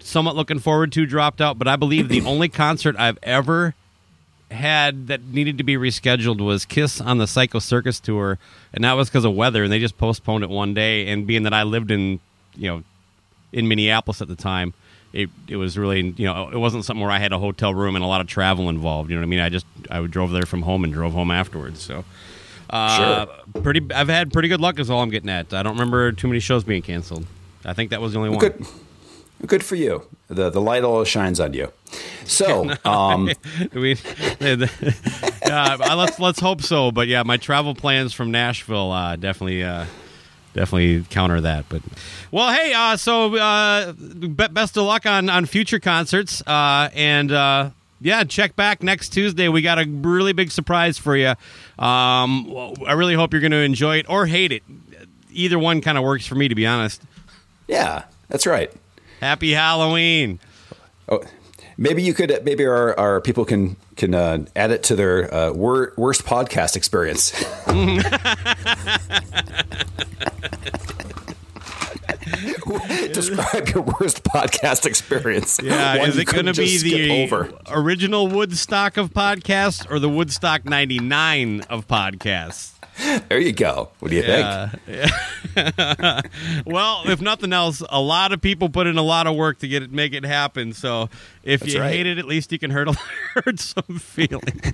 somewhat 0.00 0.34
looking 0.34 0.58
forward 0.58 0.90
to 0.94 1.06
dropped 1.06 1.40
out, 1.40 1.60
but 1.60 1.68
I 1.68 1.76
believe 1.76 2.08
the 2.08 2.22
only 2.22 2.48
concert 2.48 2.96
I've 2.98 3.20
ever 3.22 3.76
had 4.50 5.08
that 5.08 5.24
needed 5.24 5.58
to 5.58 5.64
be 5.64 5.76
rescheduled 5.76 6.40
was 6.40 6.64
Kiss 6.64 7.00
on 7.00 7.18
the 7.18 7.26
Psycho 7.26 7.58
Circus 7.58 8.00
tour, 8.00 8.38
and 8.72 8.84
that 8.84 8.92
was 8.92 9.08
because 9.08 9.24
of 9.24 9.34
weather, 9.34 9.64
and 9.64 9.72
they 9.72 9.78
just 9.78 9.98
postponed 9.98 10.44
it 10.44 10.50
one 10.50 10.74
day. 10.74 11.08
And 11.08 11.26
being 11.26 11.42
that 11.44 11.54
I 11.54 11.62
lived 11.62 11.90
in, 11.90 12.20
you 12.54 12.68
know, 12.70 12.82
in 13.52 13.68
Minneapolis 13.68 14.20
at 14.20 14.28
the 14.28 14.36
time, 14.36 14.74
it 15.12 15.30
it 15.48 15.56
was 15.56 15.78
really 15.78 16.14
you 16.16 16.26
know 16.26 16.48
it 16.50 16.58
wasn't 16.58 16.84
something 16.84 17.02
where 17.02 17.10
I 17.10 17.18
had 17.18 17.32
a 17.32 17.38
hotel 17.38 17.74
room 17.74 17.94
and 17.94 18.04
a 18.04 18.08
lot 18.08 18.20
of 18.20 18.26
travel 18.26 18.68
involved. 18.68 19.10
You 19.10 19.16
know 19.16 19.20
what 19.20 19.26
I 19.26 19.30
mean? 19.30 19.40
I 19.40 19.48
just 19.48 19.66
I 19.90 20.04
drove 20.06 20.30
there 20.30 20.46
from 20.46 20.62
home 20.62 20.84
and 20.84 20.92
drove 20.92 21.12
home 21.12 21.30
afterwards. 21.30 21.80
So. 21.80 22.04
Uh, 22.70 23.26
Pretty. 23.62 23.86
I've 23.94 24.08
had 24.08 24.32
pretty 24.32 24.48
good 24.48 24.60
luck. 24.60 24.78
Is 24.78 24.90
all 24.90 25.00
I'm 25.00 25.10
getting 25.10 25.28
at. 25.28 25.52
I 25.52 25.62
don't 25.62 25.74
remember 25.74 26.10
too 26.12 26.26
many 26.26 26.40
shows 26.40 26.64
being 26.64 26.82
canceled. 26.82 27.26
I 27.64 27.72
think 27.72 27.90
that 27.90 28.00
was 28.00 28.14
the 28.14 28.18
only 28.18 28.30
one. 28.30 28.38
Good, 28.38 28.66
good 29.46 29.64
for 29.64 29.76
you. 29.76 30.06
The 30.28 30.50
the 30.50 30.60
light 30.60 30.84
always 30.84 31.08
shines 31.08 31.40
on 31.40 31.52
you. 31.52 31.72
So, 32.24 32.74
um, 32.84 33.30
we, 33.72 33.92
uh, 34.40 35.96
let's 35.96 36.18
let's 36.18 36.40
hope 36.40 36.62
so. 36.62 36.90
But 36.90 37.08
yeah, 37.08 37.22
my 37.22 37.36
travel 37.36 37.74
plans 37.74 38.12
from 38.12 38.30
Nashville 38.30 38.92
uh, 38.92 39.16
definitely 39.16 39.62
uh, 39.62 39.86
definitely 40.54 41.04
counter 41.10 41.40
that. 41.40 41.66
But 41.68 41.82
well, 42.30 42.52
hey, 42.52 42.72
uh, 42.72 42.96
so 42.96 43.36
uh, 43.36 43.92
best 43.92 44.76
of 44.76 44.84
luck 44.84 45.06
on 45.06 45.28
on 45.28 45.46
future 45.46 45.80
concerts, 45.80 46.42
uh, 46.46 46.88
and 46.94 47.30
uh, 47.30 47.70
yeah, 48.00 48.24
check 48.24 48.56
back 48.56 48.82
next 48.82 49.10
Tuesday. 49.10 49.48
We 49.48 49.62
got 49.62 49.78
a 49.78 49.86
really 49.86 50.32
big 50.32 50.50
surprise 50.50 50.98
for 50.98 51.16
you. 51.16 51.34
Um, 51.78 52.74
I 52.86 52.92
really 52.92 53.14
hope 53.14 53.32
you're 53.32 53.40
going 53.40 53.52
to 53.52 53.58
enjoy 53.58 53.98
it 53.98 54.06
or 54.08 54.26
hate 54.26 54.52
it. 54.52 54.62
Either 55.32 55.58
one 55.58 55.80
kind 55.80 55.98
of 55.98 56.04
works 56.04 56.26
for 56.26 56.36
me, 56.36 56.46
to 56.48 56.54
be 56.54 56.66
honest. 56.66 57.02
yeah, 57.66 58.04
that's 58.28 58.46
right. 58.46 58.72
Happy 59.24 59.52
Halloween. 59.52 60.38
Oh, 61.08 61.22
maybe 61.78 62.02
you 62.02 62.12
could. 62.12 62.44
Maybe 62.44 62.66
our, 62.66 62.94
our 63.00 63.22
people 63.22 63.46
can 63.46 63.76
can 63.96 64.14
uh, 64.14 64.44
add 64.54 64.70
it 64.70 64.82
to 64.82 64.96
their 64.96 65.32
uh, 65.32 65.50
wor- 65.50 65.94
worst 65.96 66.26
podcast 66.26 66.76
experience. 66.76 67.32
Describe 73.12 73.68
your 73.68 73.82
worst 73.82 74.24
podcast 74.24 74.86
experience. 74.86 75.60
Yeah, 75.62 75.98
One 75.98 76.08
is 76.08 76.18
it 76.18 76.26
going 76.26 76.46
to 76.46 76.52
be 76.52 76.78
the 76.78 77.24
over? 77.24 77.50
original 77.68 78.28
Woodstock 78.28 78.96
of 78.96 79.10
podcasts 79.10 79.88
or 79.90 79.98
the 79.98 80.08
Woodstock 80.08 80.64
99 80.64 81.62
of 81.62 81.86
podcasts? 81.86 82.73
There 83.28 83.40
you 83.40 83.52
go. 83.52 83.90
What 83.98 84.10
do 84.10 84.16
you 84.16 84.22
think? 84.22 84.46
Well, 86.66 87.02
if 87.06 87.20
nothing 87.20 87.52
else, 87.52 87.82
a 87.88 88.00
lot 88.00 88.32
of 88.32 88.40
people 88.40 88.68
put 88.68 88.86
in 88.86 88.98
a 88.98 89.02
lot 89.02 89.26
of 89.26 89.36
work 89.36 89.60
to 89.60 89.68
get 89.68 89.82
it, 89.82 89.92
make 89.92 90.12
it 90.12 90.24
happen. 90.24 90.72
So 90.72 91.10
if 91.42 91.60
That's 91.60 91.74
you 91.74 91.80
right. 91.80 91.92
hate 91.92 92.06
it, 92.06 92.18
at 92.18 92.24
least 92.24 92.50
you 92.52 92.58
can 92.58 92.70
hurt, 92.70 92.88
hurt 93.34 93.60
some 93.60 93.98
feelings. 93.98 94.72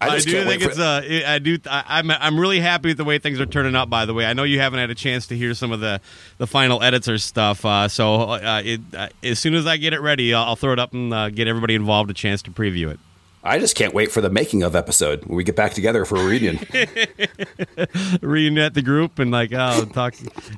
I 0.00 0.08
I, 0.08 0.18
do 0.20 0.44
think 0.44 0.62
it's 0.62 0.78
uh, 0.78 1.22
I 1.26 1.38
do. 1.38 1.58
I, 1.66 1.84
I'm 1.88 2.10
I'm 2.10 2.38
really 2.38 2.60
happy 2.60 2.88
with 2.88 2.98
the 2.98 3.04
way 3.04 3.18
things 3.18 3.40
are 3.40 3.46
turning 3.46 3.74
out. 3.74 3.88
By 3.88 4.04
the 4.04 4.14
way, 4.14 4.26
I 4.26 4.32
know 4.32 4.44
you 4.44 4.60
haven't 4.60 4.78
had 4.78 4.90
a 4.90 4.94
chance 4.94 5.26
to 5.28 5.36
hear 5.36 5.54
some 5.54 5.72
of 5.72 5.80
the 5.80 6.00
the 6.36 6.46
final 6.46 6.82
edits 6.82 7.08
or 7.08 7.18
stuff. 7.18 7.64
Uh, 7.64 7.88
so 7.88 8.22
uh, 8.22 8.62
it, 8.64 8.80
uh, 8.94 9.08
as 9.22 9.38
soon 9.38 9.54
as 9.54 9.66
I 9.66 9.76
get 9.76 9.92
it 9.92 10.00
ready, 10.00 10.34
I'll, 10.34 10.44
I'll 10.44 10.56
throw 10.56 10.72
it 10.72 10.78
up 10.78 10.92
and 10.92 11.12
uh, 11.12 11.30
get 11.30 11.48
everybody 11.48 11.74
involved 11.74 12.10
a 12.10 12.14
chance 12.14 12.42
to 12.42 12.50
preview 12.50 12.90
it. 12.90 13.00
I 13.44 13.58
just 13.58 13.76
can't 13.76 13.94
wait 13.94 14.10
for 14.10 14.20
the 14.20 14.30
making 14.30 14.62
of 14.62 14.74
episode 14.74 15.24
when 15.24 15.36
we 15.36 15.44
get 15.44 15.56
back 15.56 15.72
together 15.72 16.04
for 16.04 16.16
a 16.16 16.24
reunion. 16.24 16.58
reunite 18.20 18.74
the 18.74 18.82
group 18.82 19.18
and 19.18 19.30
like 19.30 19.52
oh 19.52 19.84
talk 19.86 20.14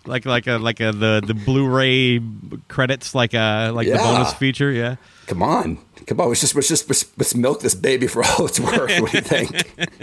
like 0.07 0.25
like 0.25 0.47
a 0.47 0.59
like 0.59 0.81
a 0.81 0.93
the 0.93 1.23
the 1.25 1.35
Blu-ray 1.35 2.21
credits 2.69 3.15
like 3.15 3.35
a 3.35 3.71
like 3.71 3.87
the 3.87 3.97
bonus 3.97 4.33
feature. 4.35 4.71
Yeah. 4.73 4.97
Come 5.27 5.43
on, 5.43 5.79
come 6.07 6.21
on. 6.21 6.29
Let's 6.29 6.41
just 6.41 6.55
let's 6.55 6.69
just 6.69 6.89
let's, 6.89 7.07
let's 7.17 7.35
milk 7.35 7.61
this 7.61 7.75
baby 7.75 8.07
for 8.07 8.25
all 8.25 8.47
it's 8.47 8.59
worth. 8.59 9.01
What 9.01 9.11
do 9.11 9.19
you 9.19 9.23
think? 9.23 9.95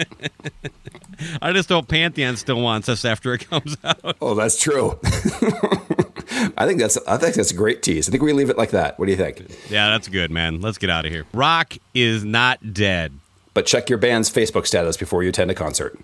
I 1.42 1.52
just 1.52 1.70
hope 1.70 1.88
Pantheon 1.88 2.38
still 2.38 2.62
wants 2.62 2.88
us 2.90 3.04
after 3.04 3.34
it 3.34 3.50
comes 3.50 3.76
out. 3.84 4.18
Oh, 4.22 4.36
that's 4.36 4.60
true. 4.60 5.00
I 6.30 6.66
think 6.66 6.80
that's 6.80 6.98
I 7.08 7.18
think 7.18 7.36
that's 7.36 7.52
a 7.52 7.56
great 7.56 7.82
tease. 7.82 8.08
I 8.08 8.12
think 8.12 8.24
we 8.24 8.34
leave 8.34 8.50
it 8.50 8.58
like 8.58 8.72
that. 8.72 9.00
What 9.00 9.06
do 9.06 9.12
you 9.12 9.18
think? 9.18 9.40
Yeah, 9.70 9.90
that's 9.90 10.08
good, 10.08 10.32
man. 10.32 10.62
Let's 10.62 10.78
get 10.78 10.90
out 10.90 11.06
of 11.06 11.12
here. 11.12 11.26
Rock 11.34 11.74
is 11.94 12.24
not 12.24 12.74
dead. 12.74 13.14
But 13.54 13.66
check 13.66 13.90
your 13.90 13.98
band's 13.98 14.30
Facebook 14.30 14.68
status 14.68 14.98
before 14.98 15.24
you 15.24 15.30
attend 15.30 15.52
a 15.52 15.56
concert. 15.56 15.98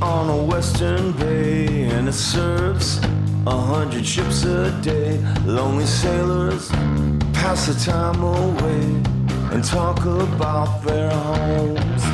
on 0.00 0.30
a 0.30 0.44
western 0.44 1.12
bay 1.12 1.84
and 1.90 2.08
it 2.08 2.12
serves 2.12 2.98
a 3.46 3.50
hundred 3.50 4.06
ships 4.06 4.44
a 4.44 4.70
day 4.80 5.18
lonely 5.44 5.84
sailors 5.84 6.68
pass 7.32 7.66
the 7.66 7.74
time 7.84 8.22
away 8.22 9.27
and 9.52 9.64
talk 9.64 10.04
about 10.04 10.82
their 10.82 11.10
homes 11.10 12.04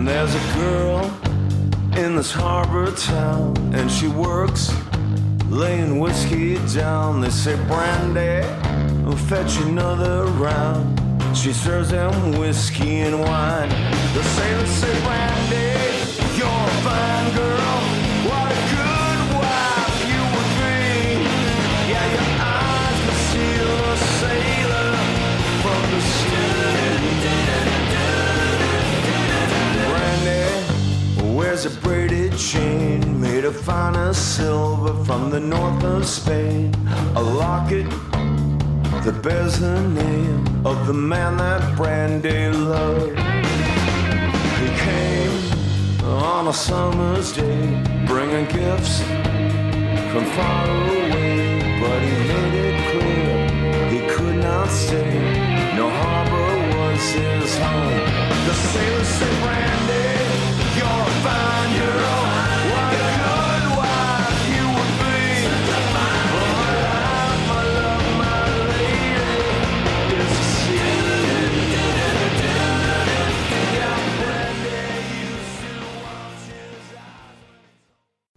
and 0.00 0.08
there's 0.08 0.34
a 0.34 0.54
girl 0.54 1.04
in 1.96 2.16
this 2.16 2.32
harbor 2.32 2.90
town 2.92 3.56
and 3.74 3.90
she 3.90 4.08
works 4.08 4.72
laying 5.50 5.98
whiskey 5.98 6.56
down. 6.74 7.20
They 7.20 7.30
say, 7.30 7.56
Brandy, 7.66 8.46
I'll 9.04 9.16
fetch 9.16 9.58
another 9.58 10.24
round. 10.24 10.98
She 11.36 11.52
serves 11.52 11.90
them 11.90 12.38
whiskey 12.38 13.00
and 13.00 13.20
wine. 13.20 13.68
The 14.14 14.22
sailors 14.22 14.70
say, 14.70 15.00
Brandy, 15.04 15.99
braided 31.82 32.36
chain 32.36 33.20
made 33.20 33.44
of 33.44 33.54
finest 33.56 34.36
silver 34.36 35.04
from 35.04 35.30
the 35.30 35.40
north 35.40 35.82
of 35.84 36.06
Spain. 36.06 36.74
A 37.16 37.22
locket 37.22 37.88
that 39.04 39.20
bears 39.22 39.58
the 39.58 39.80
name 39.80 40.66
of 40.66 40.86
the 40.86 40.92
man 40.92 41.36
that 41.36 41.76
Brandy 41.76 42.50
loved. 42.50 43.18
He 44.60 44.68
came 44.86 46.04
on 46.04 46.48
a 46.48 46.52
summer's 46.52 47.32
day, 47.32 47.82
bringing 48.06 48.46
gifts 48.46 49.02
from 50.10 50.24
far 50.36 50.66
away, 50.66 51.78
but 51.80 52.00
he 52.02 52.14
made 52.32 52.54
it 52.66 52.76
clear 52.90 53.88
he 53.88 54.00
could 54.14 54.36
not 54.36 54.68
stay. 54.68 55.18
No 55.76 55.88
harbor 55.88 56.50
was 56.76 57.02
his 57.12 57.56
home. 57.58 58.00
The 58.46 58.54
sailors 58.54 59.08
said, 59.08 59.34
Brandy, 59.42 60.39
you're 60.90 61.06
a 61.06 61.20
fine 61.22 62.19